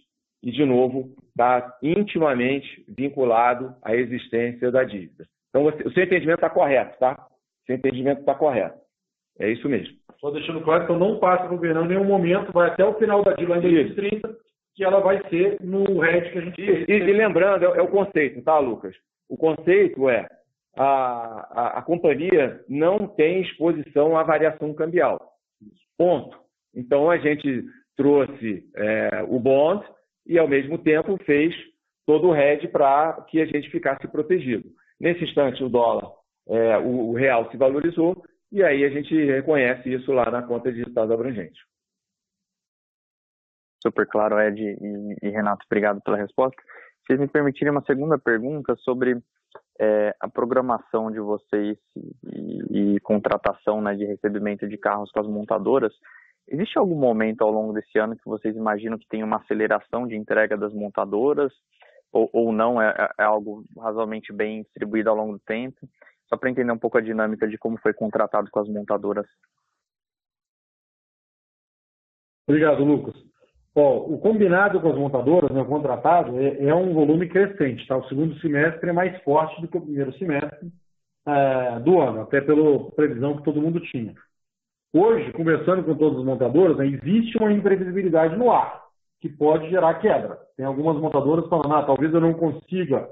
[0.43, 5.25] e, de novo, está intimamente vinculado à existência da dívida.
[5.49, 7.13] Então, você, o seu entendimento está correto, tá?
[7.13, 8.79] O seu entendimento está correto.
[9.39, 9.95] É isso mesmo.
[10.19, 12.85] Só deixando claro que então não passa para o governo em nenhum momento, vai até
[12.85, 14.37] o final da DIL em 2030,
[14.75, 17.81] que ela vai ser no RED que a gente e, e, e lembrando, é, é,
[17.81, 18.95] o conceito, tá, Lucas?
[19.29, 20.27] O conceito é
[20.75, 25.19] a, a, a companhia não tem exposição à variação cambial.
[25.97, 26.37] Ponto.
[26.73, 27.65] Então, a gente
[27.97, 29.85] trouxe é, o bond
[30.25, 31.53] e, ao mesmo tempo, fez
[32.05, 34.69] todo o hedge para que a gente ficasse protegido.
[34.99, 36.11] Nesse instante, o dólar,
[36.47, 40.71] é, o, o, real se valorizou e aí a gente reconhece isso lá na conta
[40.71, 41.59] de resultados abrangentes.
[43.81, 46.61] Super claro, Ed e, e Renato, obrigado pela resposta.
[47.01, 49.17] Se vocês me permitirem uma segunda pergunta sobre
[49.79, 51.77] é, a programação de vocês
[52.31, 55.93] e, e contratação né, de recebimento de carros com as montadoras,
[56.47, 60.15] existe algum momento ao longo desse ano que vocês imaginam que tem uma aceleração de
[60.15, 61.51] entrega das montadoras?
[62.13, 65.87] Ou, ou não, é, é algo razoavelmente bem distribuído ao longo do tempo?
[66.27, 69.25] Só para entender um pouco a dinâmica de como foi contratado com as montadoras.
[72.47, 73.30] Obrigado, Lucas.
[73.73, 77.87] O combinado com as montadoras, né, o contratado, é, é, um volume crescente.
[77.87, 77.97] Tá?
[77.97, 80.69] O segundo semestre é mais forte do que o primeiro semestre
[81.25, 84.13] é, do ano, até pela previsão que todo mundo tinha.
[84.93, 88.83] Hoje, conversando com todas as montadoras, né, existe uma imprevisibilidade no ar,
[89.21, 90.37] que pode gerar quebra.
[90.57, 93.07] Tem algumas montadoras falando, ah, talvez eu não consiga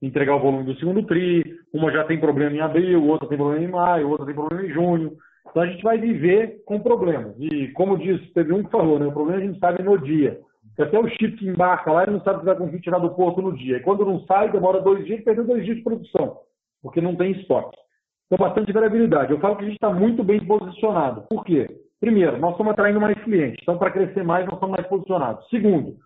[0.00, 1.42] entregar o volume do segundo TRI,
[1.72, 4.72] uma já tem problema em abril, outra tem problema em maio, outra tem problema em
[4.72, 5.16] junho.
[5.56, 7.34] Então a gente vai viver com problemas.
[7.38, 10.38] E como disse, teve um que falou, né, o problema a gente sabe no dia.
[10.68, 13.14] Porque até o chip que embarca lá, ele não sabe se vai conseguir tirar do
[13.14, 13.78] porto no dia.
[13.78, 16.40] E quando não sai, demora dois dias, perdeu dois dias de produção,
[16.82, 17.74] porque não tem estoque.
[18.26, 19.32] Então, bastante variabilidade.
[19.32, 21.22] Eu falo que a gente está muito bem posicionado.
[21.22, 21.66] Por quê?
[22.00, 23.56] Primeiro, nós estamos atraindo mais clientes.
[23.62, 25.48] Então, para crescer mais, nós estamos mais posicionados.
[25.48, 25.96] Segundo,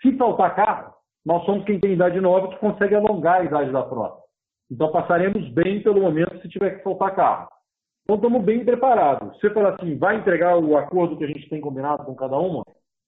[0.00, 0.94] se faltar carro,
[1.26, 4.22] nós somos quem tem idade nova que consegue alongar a idade da frota.
[4.70, 7.48] Então, passaremos bem pelo momento se tiver que faltar carro.
[8.10, 9.36] Então, estamos bem preparados.
[9.36, 12.36] Se você falar assim, vai entregar o acordo que a gente tem combinado com cada
[12.36, 12.64] uma,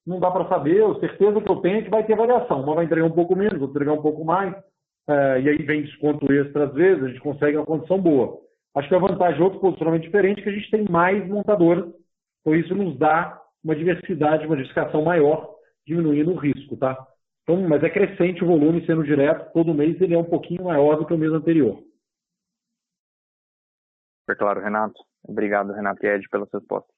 [0.06, 0.84] não dá para saber.
[0.84, 2.62] A certeza que eu tenho é que vai ter variação.
[2.62, 4.54] Uma vai entregar um pouco menos, outra entregar um pouco mais.
[5.08, 8.38] É, e aí vem desconto extra às vezes, a gente consegue uma condição boa.
[8.76, 11.92] Acho que a vantagem de outro posicionamento diferente é que a gente tem mais montadoras,
[12.40, 15.50] então isso nos dá uma diversidade, uma diversificação maior,
[15.84, 16.96] diminuindo o risco, tá?
[17.42, 20.96] Então, mas é crescente o volume sendo direto, todo mês ele é um pouquinho maior
[20.96, 21.82] do que o mês anterior.
[24.22, 25.04] Super claro, Renato.
[25.24, 26.92] Obrigado, Renato e Ed, pela sua resposta.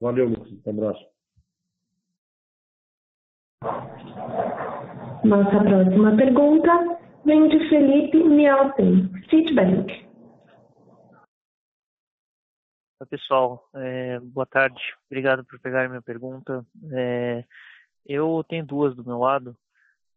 [0.00, 0.52] Valeu, Lucas.
[0.66, 1.06] Um abraço.
[5.24, 6.70] Nossa próxima pergunta
[7.24, 10.08] vem de Felipe Mialten, Citibank.
[13.00, 13.68] Oi, pessoal.
[13.74, 14.80] É, boa tarde.
[15.10, 16.64] Obrigado por pegar minha pergunta.
[16.92, 17.44] É,
[18.06, 19.56] eu tenho duas do meu lado.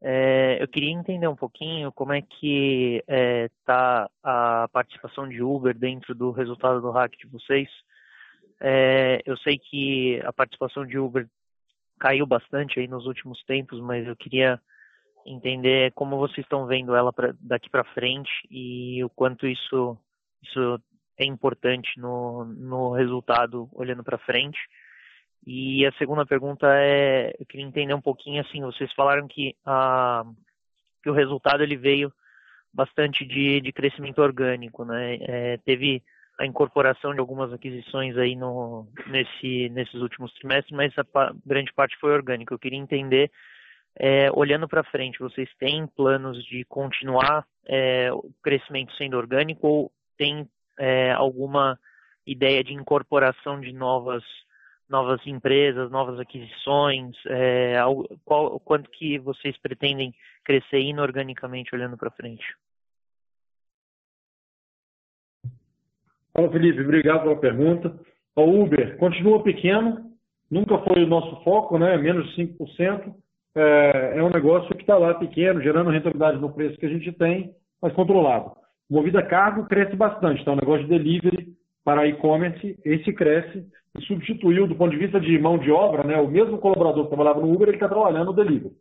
[0.03, 5.77] É, eu queria entender um pouquinho como é que está é, a participação de Uber
[5.77, 7.69] dentro do resultado do hack de vocês.
[8.59, 11.27] É, eu sei que a participação de Uber
[11.99, 14.59] caiu bastante aí nos últimos tempos, mas eu queria
[15.23, 19.95] entender como vocês estão vendo ela pra, daqui para frente e o quanto isso,
[20.41, 20.81] isso
[21.15, 24.57] é importante no, no resultado olhando para frente.
[25.45, 30.23] E a segunda pergunta é, eu queria entender um pouquinho assim, vocês falaram que, a,
[31.01, 32.13] que o resultado ele veio
[32.73, 35.17] bastante de, de crescimento orgânico, né?
[35.21, 36.03] É, teve
[36.39, 41.97] a incorporação de algumas aquisições aí no, nesse, nesses últimos trimestres, mas a grande parte
[41.99, 42.53] foi orgânica.
[42.53, 43.31] Eu queria entender
[43.95, 49.91] é, olhando para frente, vocês têm planos de continuar é, o crescimento sendo orgânico ou
[50.17, 50.47] tem
[50.79, 51.77] é, alguma
[52.25, 54.23] ideia de incorporação de novas
[54.91, 57.15] novas empresas, novas aquisições?
[57.27, 57.77] É,
[58.23, 60.13] qual, quanto que vocês pretendem
[60.43, 62.45] crescer inorganicamente olhando para frente?
[66.33, 66.81] Fala, Felipe.
[66.81, 67.99] Obrigado pela pergunta.
[68.35, 70.11] O Uber continua pequeno,
[70.49, 71.97] nunca foi o nosso foco, né?
[71.97, 73.13] menos de 5%
[73.55, 77.11] é, é um negócio que está lá pequeno, gerando rentabilidade no preço que a gente
[77.13, 78.51] tem, mas controlado.
[78.89, 81.47] Movida cargo cresce bastante, então o negócio de delivery
[81.83, 83.65] para e-commerce, esse cresce
[83.97, 87.09] e substituiu, do ponto de vista de mão de obra, né, o mesmo colaborador que
[87.09, 88.73] trabalhava no Uber, ele está trabalhando no delivery.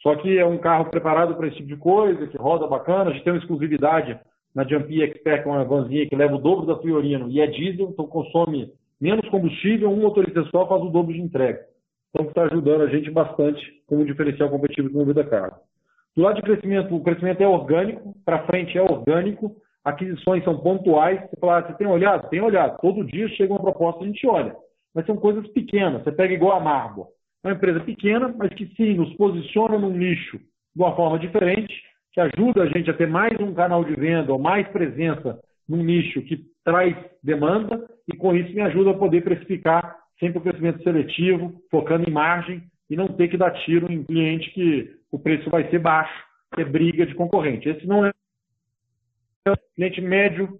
[0.00, 3.12] Só que é um carro preparado para esse tipo de coisa, que roda bacana, a
[3.12, 4.18] gente tem uma exclusividade
[4.54, 7.46] na Jumpy Expert, que é uma vanzinha que leva o dobro da Fiorino e é
[7.46, 11.60] diesel, então consome menos combustível, um motorista só faz o dobro de entrega.
[12.10, 15.56] Então, está ajudando a gente bastante como diferencial competitivo de movida carga.
[16.16, 21.20] Do lado de crescimento, o crescimento é orgânico, para frente é orgânico, aquisições são pontuais.
[21.20, 22.28] Você fala, ah, você tem olhado?
[22.30, 22.80] Tem olhado.
[22.80, 24.56] Todo dia chega uma proposta, a gente olha.
[24.94, 26.02] Mas são coisas pequenas.
[26.02, 27.08] Você pega igual a Marbo.
[27.44, 31.74] É uma empresa pequena, mas que sim, nos posiciona num nicho de uma forma diferente,
[32.12, 35.82] que ajuda a gente a ter mais um canal de venda ou mais presença num
[35.82, 40.82] nicho que traz demanda e com isso me ajuda a poder precificar sempre o crescimento
[40.82, 45.50] seletivo, focando em margem e não ter que dar tiro em cliente que o preço
[45.50, 46.24] vai ser baixo,
[46.54, 47.68] que é briga de concorrente.
[47.68, 48.12] Esse não é
[49.74, 50.58] cliente médio,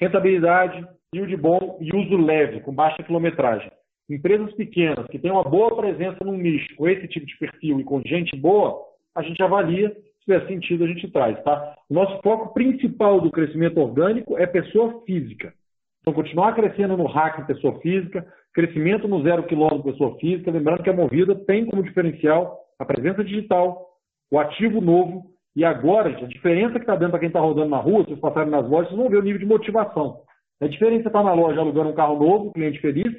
[0.00, 3.70] rentabilidade, yield bom e uso leve, com baixa quilometragem.
[4.10, 7.84] Empresas pequenas que têm uma boa presença no nicho, com esse tipo de perfil e
[7.84, 8.78] com gente boa,
[9.14, 11.42] a gente avalia, se tiver sentido a gente traz.
[11.42, 11.76] Tá?
[11.88, 15.54] O nosso foco principal do crescimento orgânico é pessoa física.
[16.00, 20.90] Então, continuar crescendo no hack pessoa física, crescimento no zero quilômetro pessoa física, lembrando que
[20.90, 23.88] a Movida tem como diferencial a presença digital,
[24.30, 27.68] o ativo novo, e agora, gente, a diferença que está dando para quem está rodando
[27.68, 30.22] na rua, se vocês passarem nas lojas, vocês vão ver o nível de motivação.
[30.60, 33.12] A diferença estar tá na loja alugando um carro novo, cliente feliz,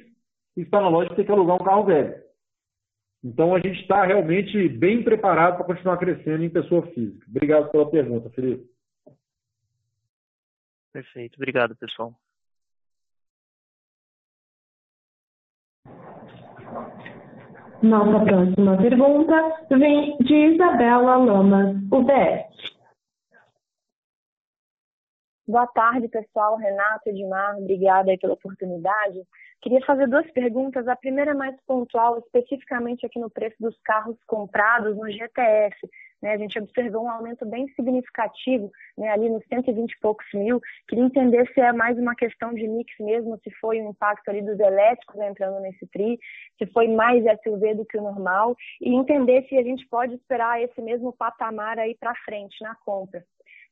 [0.57, 2.15] e estar na loja ter que alugar um carro velho.
[3.23, 7.25] Então a gente está realmente bem preparado para continuar crescendo em pessoa física.
[7.27, 8.69] Obrigado pela pergunta, Felipe.
[10.91, 11.35] Perfeito.
[11.35, 12.13] Obrigado, pessoal.
[17.81, 22.55] Nossa próxima pergunta vem de Isabela Lamas, UBS.
[25.47, 26.57] Boa tarde, pessoal.
[26.57, 29.21] Renato, Edmar, obrigada pela oportunidade.
[29.61, 30.87] Queria fazer duas perguntas.
[30.87, 35.75] A primeira é mais pontual, especificamente aqui no preço dos carros comprados no GTF.
[36.21, 36.33] Né?
[36.33, 39.09] A gente observou um aumento bem significativo, né?
[39.09, 40.61] ali nos 120 e poucos mil.
[40.87, 44.41] Queria entender se é mais uma questão de mix mesmo, se foi um impacto ali
[44.41, 46.17] dos elétricos entrando nesse TRI,
[46.57, 50.61] se foi mais SUV do que o normal, e entender se a gente pode esperar
[50.61, 53.23] esse mesmo patamar aí para frente na compra.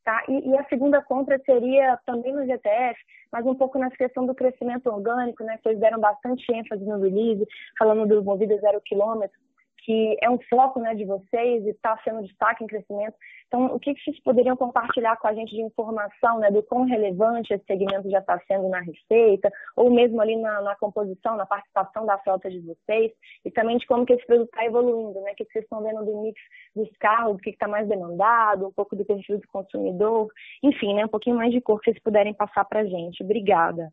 [0.03, 0.21] Tá?
[0.27, 2.99] E, e, a segunda compra seria também no GTF,
[3.31, 5.57] mas um pouco nessa questão do crescimento orgânico, né?
[5.63, 7.47] Vocês deram bastante ênfase no release,
[7.79, 9.42] falando do Movida Zero Quilômetro
[9.83, 13.15] que é um foco né, de vocês e está sendo destaque em crescimento.
[13.47, 16.85] Então, o que, que vocês poderiam compartilhar com a gente de informação né, do quão
[16.85, 21.45] relevante esse segmento já está sendo na receita, ou mesmo ali na, na, composição, na
[21.45, 23.11] participação da frota de vocês,
[23.43, 25.31] e também de como que esse produto está evoluindo, né?
[25.31, 26.39] O que, que vocês estão vendo do mix
[26.75, 30.29] dos carros, o que está mais demandado, um pouco do perfil do consumidor,
[30.63, 33.21] enfim, né, um pouquinho mais de cor que vocês puderem passar para a gente.
[33.21, 33.91] Obrigada.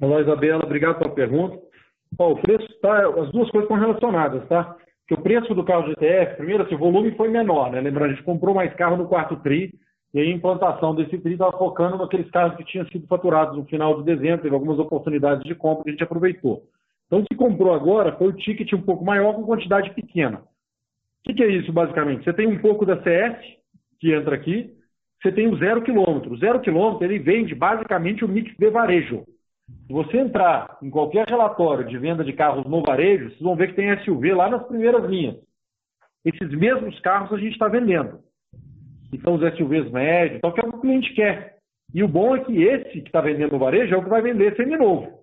[0.00, 1.71] Olá, Isabela, obrigado pela pergunta.
[2.18, 4.76] O preço tá, as duas coisas estão relacionadas, tá?
[5.00, 7.80] Porque o preço do carro GTF, primeiro, assim, o volume foi menor, né?
[7.80, 9.72] Lembrando, a gente comprou mais carro no quarto TRI,
[10.14, 13.98] e a implantação desse TRI estava focando naqueles carros que tinham sido faturados no final
[13.98, 16.62] de dezembro, teve algumas oportunidades de compra que a gente aproveitou.
[17.06, 20.38] Então, o que comprou agora foi o ticket um pouco maior com quantidade pequena.
[20.38, 22.24] O que, que é isso, basicamente?
[22.24, 23.38] Você tem um pouco da CS,
[24.00, 24.70] que entra aqui,
[25.22, 26.32] você tem o zero quilômetro.
[26.32, 29.24] O zero quilômetro, ele vende basicamente o mix de varejo.
[29.86, 33.68] Se você entrar em qualquer relatório de venda de carros no varejo, vocês vão ver
[33.68, 35.36] que tem SUV lá nas primeiras linhas.
[36.24, 38.20] Esses mesmos carros a gente está vendendo.
[39.12, 41.58] E são os SUVs médios, então que é o que o cliente quer.
[41.94, 44.22] E o bom é que esse que está vendendo no varejo é o que vai
[44.22, 45.20] vender semi-novo.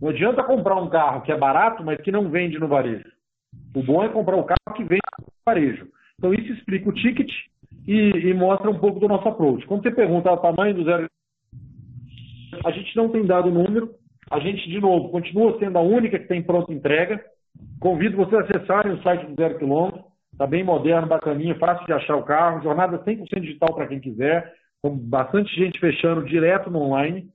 [0.00, 3.08] Não adianta comprar um carro que é barato, mas que não vende no varejo.
[3.74, 5.86] O bom é comprar o carro que vende no varejo.
[6.18, 7.30] Então isso explica o ticket
[7.86, 9.64] e, e mostra um pouco do nosso approach.
[9.66, 11.06] Quando você pergunta o tamanho do zero
[12.64, 13.90] a gente não tem dado número.
[14.30, 17.22] A gente, de novo, continua sendo a única que tem pronta entrega.
[17.80, 20.04] Convido vocês a acessarem o site do Zero Quilômetro.
[20.32, 22.62] Está bem moderno, bacaninha, fácil de achar o carro.
[22.62, 24.52] Jornada 100% digital para quem quiser.
[24.80, 27.26] Com bastante gente fechando direto no online.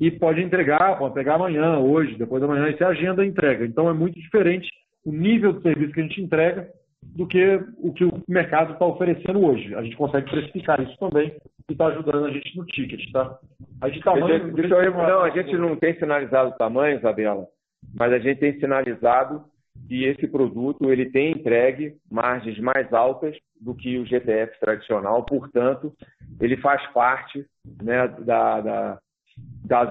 [0.00, 2.68] E pode entregar, pode pegar amanhã, hoje, depois da manhã.
[2.68, 3.64] Isso é agenda entrega.
[3.64, 4.68] Então é muito diferente
[5.04, 6.68] o nível de serviço que a gente entrega
[7.02, 9.74] do que o que o mercado está oferecendo hoje.
[9.74, 11.34] A gente consegue precificar isso também
[11.68, 13.38] e está ajudando a gente no ticket, tá?
[13.80, 14.52] Aí de tamanho...
[14.52, 17.46] Deixa eu, não, a gente não tem sinalizado o tamanho, Isabela,
[17.94, 19.44] mas a gente tem sinalizado
[19.88, 25.92] que esse produto ele tem entregue margens mais altas do que o GTF tradicional, portanto,
[26.40, 27.44] ele faz parte
[27.82, 28.98] né, da, da,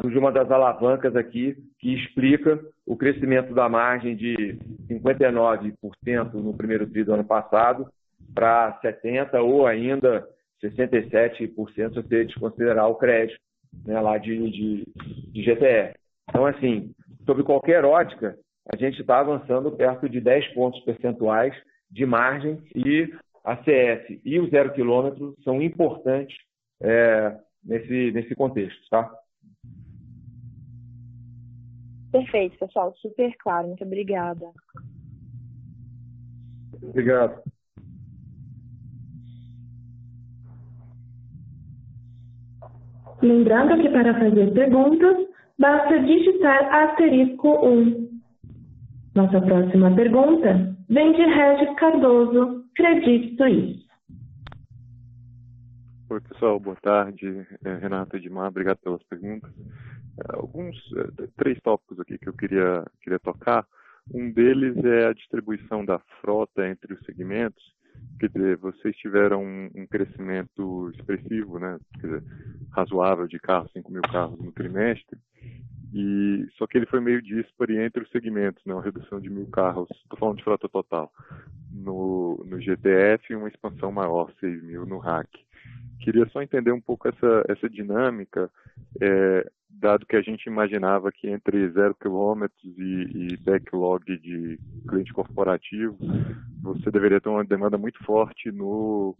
[0.09, 4.57] de uma das alavancas aqui que explica o crescimento da margem de
[4.89, 7.87] 59% no primeiro tri do ano passado
[8.33, 10.27] para 70% ou ainda
[10.61, 11.47] 67% se
[11.95, 13.39] você desconsiderar o crédito
[13.85, 14.83] né, lá de, de,
[15.31, 15.93] de GTR.
[16.29, 16.91] Então, assim,
[17.25, 18.37] sobre qualquer ótica,
[18.71, 21.55] a gente está avançando perto de 10 pontos percentuais
[21.89, 23.11] de margem e
[23.43, 26.37] a CS e o zero quilômetro são importantes
[26.81, 29.11] é, nesse, nesse contexto, tá?
[32.11, 32.93] Perfeito, pessoal.
[33.01, 33.67] Super claro.
[33.67, 34.51] Muito obrigada.
[36.81, 37.43] Obrigado.
[43.21, 45.27] Lembrando que para fazer perguntas,
[45.57, 48.09] basta digitar asterisco 1.
[49.13, 53.78] Nossa próxima pergunta vem de Regis Cardoso, Credit Suisse.
[56.11, 57.45] Oi, pessoal, boa tarde.
[57.63, 59.51] É, Renato Edmar, obrigado pelas perguntas.
[60.17, 63.63] É, alguns, é, três tópicos aqui que eu queria, queria tocar.
[64.11, 67.63] Um deles é a distribuição da frota entre os segmentos.
[68.19, 71.77] Quer dizer, vocês tiveram um, crescimento expressivo, né?
[72.01, 72.23] Dizer,
[72.71, 75.15] razoável de carros, 5 mil carros no trimestre,
[75.93, 78.73] e só que ele foi meio dispare entre os segmentos, né?
[78.73, 81.11] Uma redução de mil carros, estou falando de frota total,
[81.71, 85.29] no, no GTF uma expansão maior, 6 mil no RAC.
[85.99, 88.49] Queria só entender um pouco essa, essa dinâmica,
[89.01, 95.13] é, dado que a gente imaginava que entre zero quilômetros e, e, backlog de cliente
[95.13, 95.97] corporativo,
[96.61, 99.15] você deveria ter uma demanda muito forte no,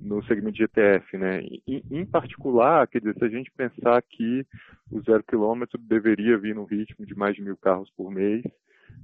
[0.00, 1.42] no segmento de ETF, né?
[1.66, 4.46] Em, em, particular, quer dizer, se a gente pensar que
[4.90, 8.42] o zero quilômetro deveria vir no ritmo de mais de mil carros por mês,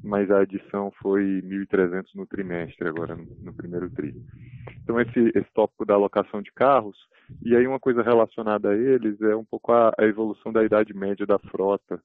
[0.06, 4.14] mas a adição foi 1.300 no trimestre, agora no, primeiro tri.
[4.82, 6.96] Então, esse, esse tópico da alocação de carros,
[7.44, 10.94] e aí uma coisa relacionada a eles é um pouco a, a evolução da idade
[10.94, 12.00] média da frota.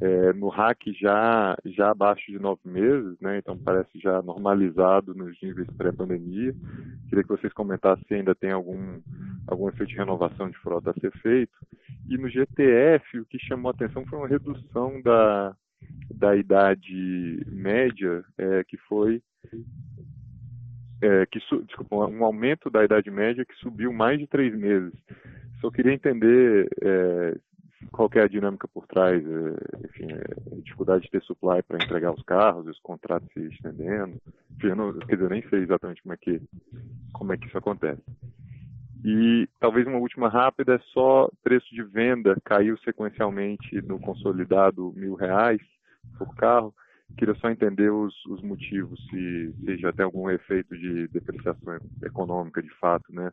[0.00, 5.40] É, no RAC já, já abaixo de nove meses, né, então parece já normalizado nos
[5.42, 6.54] níveis pré-pandemia.
[7.08, 9.00] Queria que vocês comentassem se ainda tem algum,
[9.46, 11.52] algum efeito de renovação de frota a ser feito.
[12.08, 15.54] E no GTF, o que chamou a atenção foi uma redução da,
[16.10, 19.22] da idade média, é, que foi
[21.02, 24.92] é, que desculpa, um aumento da idade média que subiu mais de três meses.
[25.60, 27.36] Só queria entender é,
[27.92, 31.82] qual é a dinâmica por trás, é, enfim, é, a dificuldade de ter supply para
[31.82, 34.18] entregar os carros, os contratos se estendendo.
[34.56, 36.40] Enfim, eu não, quer dizer, eu nem sei exatamente como é que
[37.12, 38.02] como é que isso acontece.
[39.04, 45.14] E talvez uma última rápida é só preço de venda caiu sequencialmente no consolidado mil
[45.14, 45.60] reais
[46.18, 46.74] por carro.
[47.16, 52.62] Queria só entender os, os motivos, se, se já tem algum efeito de depreciação econômica
[52.62, 53.30] de fato, né?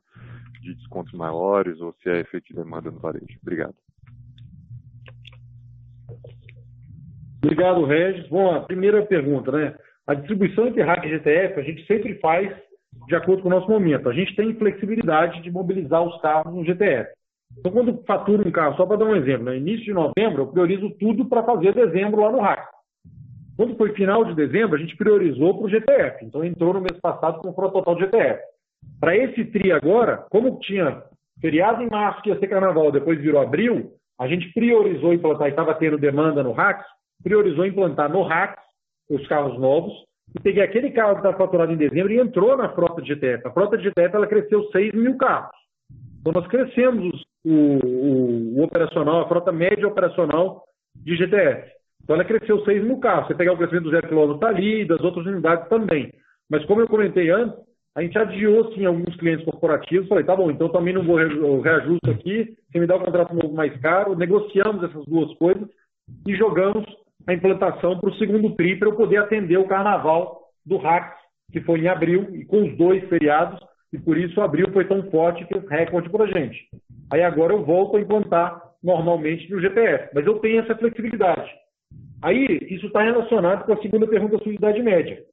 [0.62, 3.40] De descontos maiores ou se é efeito de demanda no varejo.
[3.42, 3.76] Obrigado.
[7.44, 8.28] Obrigado, Regis.
[8.30, 9.76] Bom, a primeira pergunta, né?
[10.06, 12.56] A distribuição entre RAC e GTF a gente sempre faz
[13.08, 14.10] de acordo com o nosso momento.
[14.10, 17.10] A gente tem flexibilidade de mobilizar os carros no GTF.
[17.60, 20.48] Então, quando faturo um carro, só para dar um exemplo, no início de novembro, eu
[20.48, 22.68] priorizo tudo para fazer dezembro lá no RAC.
[23.56, 26.26] Quando foi final de dezembro, a gente priorizou para o GTF.
[26.26, 28.42] Então, entrou no mês passado com o de GTF.
[29.00, 31.04] Para esse TRI agora, como tinha
[31.40, 35.52] feriado em março, que ia ser carnaval, depois virou abril, a gente priorizou implantar, e
[35.52, 36.84] estava tendo demanda no RAC,
[37.24, 38.58] priorizou implantar no RAC
[39.10, 39.94] os carros novos,
[40.36, 43.48] e peguei aquele carro que estava faturado em dezembro e entrou na frota de GTF.
[43.48, 45.52] A frota de GTF ela cresceu 6 mil carros.
[46.20, 50.64] Então, nós crescemos o, o, operacional, a frota média operacional
[50.96, 51.70] de GTF.
[52.04, 53.28] Então ela cresceu 6 mil carros.
[53.28, 56.12] Você pegar o crescimento do zero quilômetro está ali, das outras unidades também.
[56.50, 57.58] Mas como eu comentei antes,
[57.96, 60.08] a gente adiou sim alguns clientes corporativos.
[60.08, 61.18] Falei, tá bom, então também não vou
[61.62, 62.56] reajusto aqui.
[62.72, 64.16] Você me dá o contrato novo mais caro.
[64.16, 65.68] Negociamos essas duas coisas
[66.28, 66.86] e jogamos
[67.28, 71.16] a implantação para o segundo TRI para eu poder atender o carnaval do RAC,
[71.52, 73.60] que foi em abril, e com os dois feriados,
[73.94, 76.68] e por isso abril foi tão forte que recorde para a gente.
[77.12, 81.50] Aí agora eu volto a implantar normalmente no GPF, mas eu tenho essa flexibilidade.
[82.22, 85.24] Aí, isso está relacionado com a segunda pergunta sobre idade média.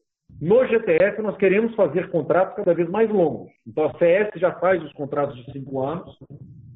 [0.40, 3.50] No GTF, nós queremos fazer contratos cada vez mais longos.
[3.66, 6.16] Então, a CS já faz os contratos de cinco anos,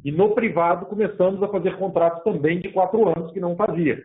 [0.04, 4.02] e no privado começamos a fazer contratos também de quatro anos, que não fazia.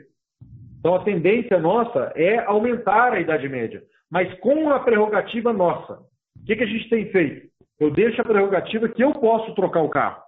[0.79, 5.99] Então, a tendência nossa é aumentar a idade média, mas com a prerrogativa nossa.
[6.41, 7.47] O que, que a gente tem feito?
[7.79, 10.21] Eu deixo a prerrogativa que eu posso trocar o carro.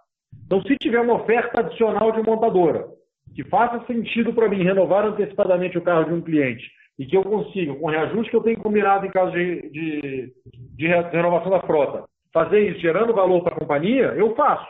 [0.46, 2.88] Então, se tiver uma oferta adicional de montadora,
[3.36, 7.24] que faça sentido para mim renovar antecipadamente o carro de um cliente e que eu
[7.24, 10.34] consiga, com o reajuste que eu tenho combinado em caso de, de,
[10.76, 14.68] de renovação da frota, fazer isso gerando valor para a companhia, eu faço.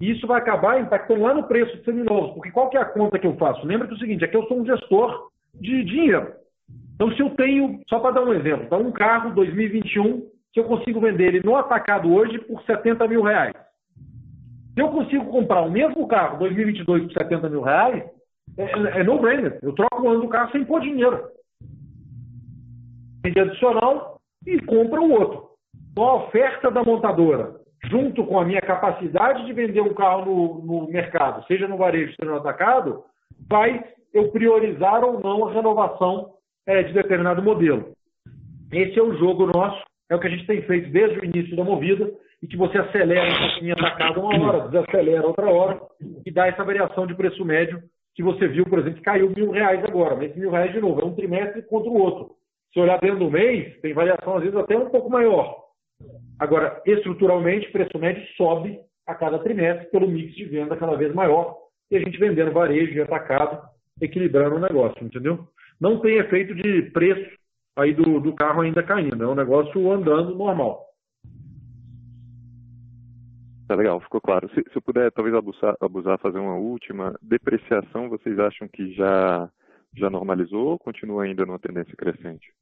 [0.00, 2.84] E isso vai acabar impactando lá no preço de seminovos, porque qual que é a
[2.84, 3.64] conta que eu faço?
[3.64, 6.32] Lembra que é o seguinte, é que eu sou um gestor de dinheiro.
[6.94, 10.64] Então, se eu tenho, só para dar um exemplo, então um carro 2021, se eu
[10.64, 13.52] consigo vender ele no atacado hoje por 70 mil reais,
[14.72, 18.04] se eu consigo comprar o mesmo carro 2022 por 70 mil reais,
[18.56, 19.58] é, é, é no-brainer.
[19.62, 21.28] Eu troco o ano do carro sem pôr dinheiro.
[23.22, 25.48] Vende adicional e compra o outro.
[25.90, 30.62] Então, a oferta da montadora, junto com a minha capacidade de vender um carro no,
[30.64, 33.04] no mercado, seja no varejo, seja no atacado,
[33.48, 33.82] vai
[34.12, 36.34] eu priorizar ou não a renovação
[36.66, 37.92] é, de determinado modelo.
[38.72, 41.56] Esse é o jogo nosso, é o que a gente tem feito desde o início
[41.56, 42.10] da movida
[42.42, 45.80] e que você acelera um pouquinho atacado uma hora, desacelera outra hora
[46.26, 47.82] e dá essa variação de preço médio
[48.14, 51.00] que você viu, por exemplo, que caiu mil reais agora, mas mil reais de novo,
[51.00, 52.36] é um trimestre contra o outro.
[52.72, 55.64] Se olhar dentro do mês, tem variação às vezes até um pouco maior.
[56.38, 61.56] Agora, estruturalmente, preço médio sobe a cada trimestre pelo mix de venda cada vez maior
[61.90, 63.60] e a gente vendendo varejo e atacado,
[64.00, 65.46] equilibrando o negócio, entendeu?
[65.80, 67.36] Não tem efeito de preço
[67.76, 70.84] aí do, do carro ainda caindo, é um negócio andando normal.
[73.66, 74.48] Tá legal, ficou claro.
[74.50, 79.48] Se, se eu puder talvez abusar, abusar, fazer uma última, depreciação vocês acham que já,
[79.96, 82.52] já normalizou ou continua ainda numa tendência crescente?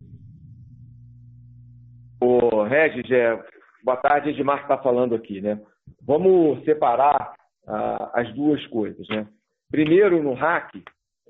[2.21, 3.37] O Regis, é,
[3.83, 5.61] boa tarde, Edmar está falando aqui, né?
[6.07, 7.35] Vamos separar
[7.67, 9.27] ah, as duas coisas, né?
[9.73, 10.73] Primeiro, no hack,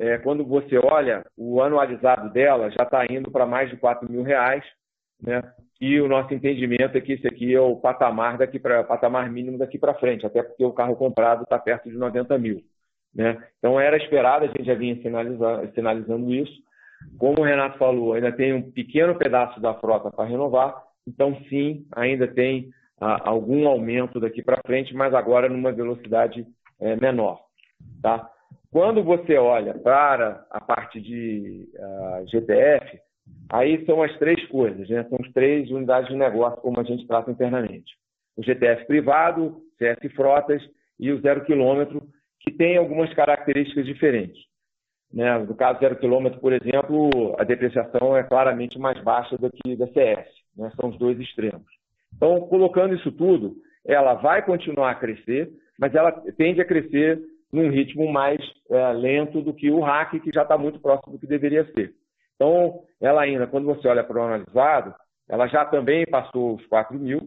[0.02, 4.24] é, quando você olha, o anualizado dela já está indo para mais de 4 mil
[4.24, 4.64] reais,
[5.22, 5.40] né?
[5.80, 9.58] E o nosso entendimento é que esse aqui é o patamar daqui para patamar mínimo
[9.58, 12.62] daqui para frente, até porque o carro comprado está perto de 90 mil.
[13.14, 13.40] Né?
[13.58, 16.52] Então era esperado, a gente já vinha sinalizando, sinalizando isso.
[17.18, 21.86] Como o Renato falou, ainda tem um pequeno pedaço da frota para renovar, então sim,
[21.94, 26.46] ainda tem ah, algum aumento daqui para frente, mas agora numa velocidade
[26.80, 27.40] é, menor.
[28.00, 28.28] Tá?
[28.72, 32.98] Quando você olha para a parte de uh, ah, GTF,
[33.50, 35.04] Aí são as três coisas, né?
[35.08, 37.94] são as três unidades de negócio, como a gente trata internamente.
[38.36, 40.62] O GTF privado, CS Frotas
[40.98, 42.02] e o zero quilômetro,
[42.40, 44.42] que tem algumas características diferentes.
[45.12, 45.38] Né?
[45.38, 49.86] No caso zero quilômetro, por exemplo, a depreciação é claramente mais baixa do que da
[49.88, 50.26] CS.
[50.56, 50.72] Né?
[50.80, 51.66] São os dois extremos.
[52.16, 53.54] Então, colocando isso tudo,
[53.84, 57.20] ela vai continuar a crescer, mas ela tende a crescer
[57.52, 58.40] num ritmo mais
[58.70, 61.92] é, lento do que o RAC, que já está muito próximo do que deveria ser.
[62.34, 64.94] Então, ela ainda, quando você olha para o analisado,
[65.28, 67.20] ela já também passou os 4 mil,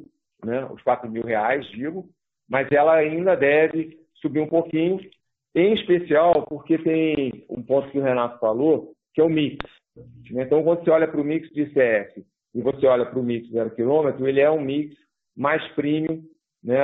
[0.43, 2.05] né, os 4 mil reais, digo,
[2.49, 4.99] mas ela ainda deve subir um pouquinho,
[5.55, 9.57] em especial porque tem um ponto que o Renato falou, que é o mix.
[10.31, 12.13] Então, quando você olha para o mix de CS
[12.53, 14.95] e você olha para o mix zero quilômetro, ele é um mix
[15.35, 16.21] mais premium,
[16.63, 16.79] né,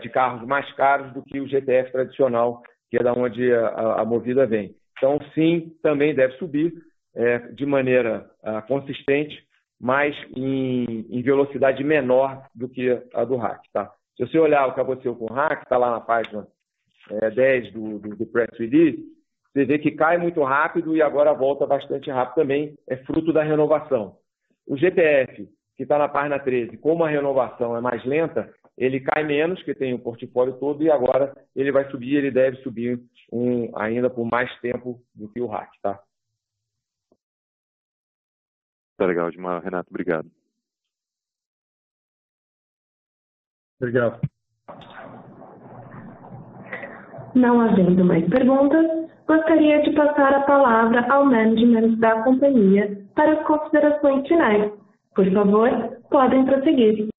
[0.00, 4.04] de carros mais caros do que o GTF tradicional, que é da onde a, a
[4.04, 4.74] movida vem.
[4.98, 6.74] Então, sim, também deve subir,
[7.14, 9.36] é, de maneira uh, consistente,
[9.80, 13.62] mas em, em, velocidade menor do que a do hack.
[13.72, 13.90] Tá?
[14.16, 16.46] Se você olhar o que aconteceu com o hack, está lá na página
[17.10, 19.02] é, 10 do, do, do press release,
[19.52, 23.42] você vê que cai muito rápido e agora volta bastante rápido também, é fruto da
[23.42, 24.16] renovação.
[24.66, 29.22] O GTF, que está na página 13, como a renovação é mais lenta, ele cai
[29.22, 32.98] menos, que tem o portfólio todo, e agora ele vai subir, ele deve subir
[33.30, 35.70] um, ainda por mais tempo do que o hack.
[35.82, 36.02] Tá?
[38.96, 39.62] Tá legal, Edmar.
[39.62, 40.30] Renato, obrigado.
[43.78, 44.20] Obrigado.
[47.34, 53.46] Não havendo mais perguntas, gostaria de passar a palavra ao management da companhia para as
[53.46, 54.72] considerações finais.
[55.14, 55.68] Por favor,
[56.10, 57.10] podem prosseguir.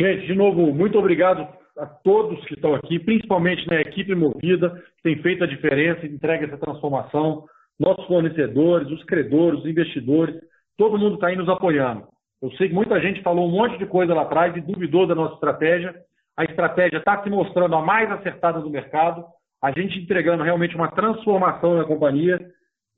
[0.00, 1.46] Gente, de novo, muito obrigado
[1.76, 6.10] a todos que estão aqui, principalmente na equipe movida, que tem feito a diferença e
[6.10, 7.44] entrega essa transformação
[7.78, 10.34] nossos fornecedores, os credores, os investidores,
[10.76, 12.06] todo mundo está aí nos apoiando.
[12.42, 15.14] Eu sei que muita gente falou um monte de coisa lá atrás e duvidou da
[15.14, 15.94] nossa estratégia.
[16.36, 19.24] A estratégia está se mostrando a mais acertada do mercado,
[19.62, 22.38] a gente entregando realmente uma transformação na companhia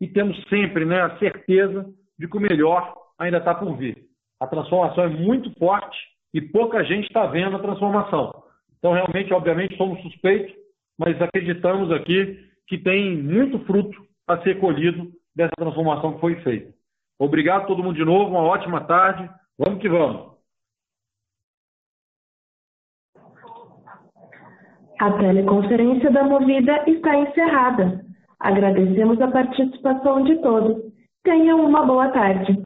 [0.01, 1.87] e temos sempre né, a certeza
[2.19, 3.97] de que o melhor ainda está por vir.
[4.39, 5.99] A transformação é muito forte
[6.33, 8.33] e pouca gente está vendo a transformação.
[8.79, 10.55] Então, realmente, obviamente, somos suspeitos,
[10.99, 16.73] mas acreditamos aqui que tem muito fruto a ser colhido dessa transformação que foi feita.
[17.19, 19.29] Obrigado a todo mundo de novo, uma ótima tarde.
[19.59, 20.31] Vamos que vamos.
[25.01, 28.05] A teleconferência da Movida está encerrada.
[28.39, 30.93] Agradecemos a participação de todos.
[31.23, 32.63] Tenham uma boa tarde.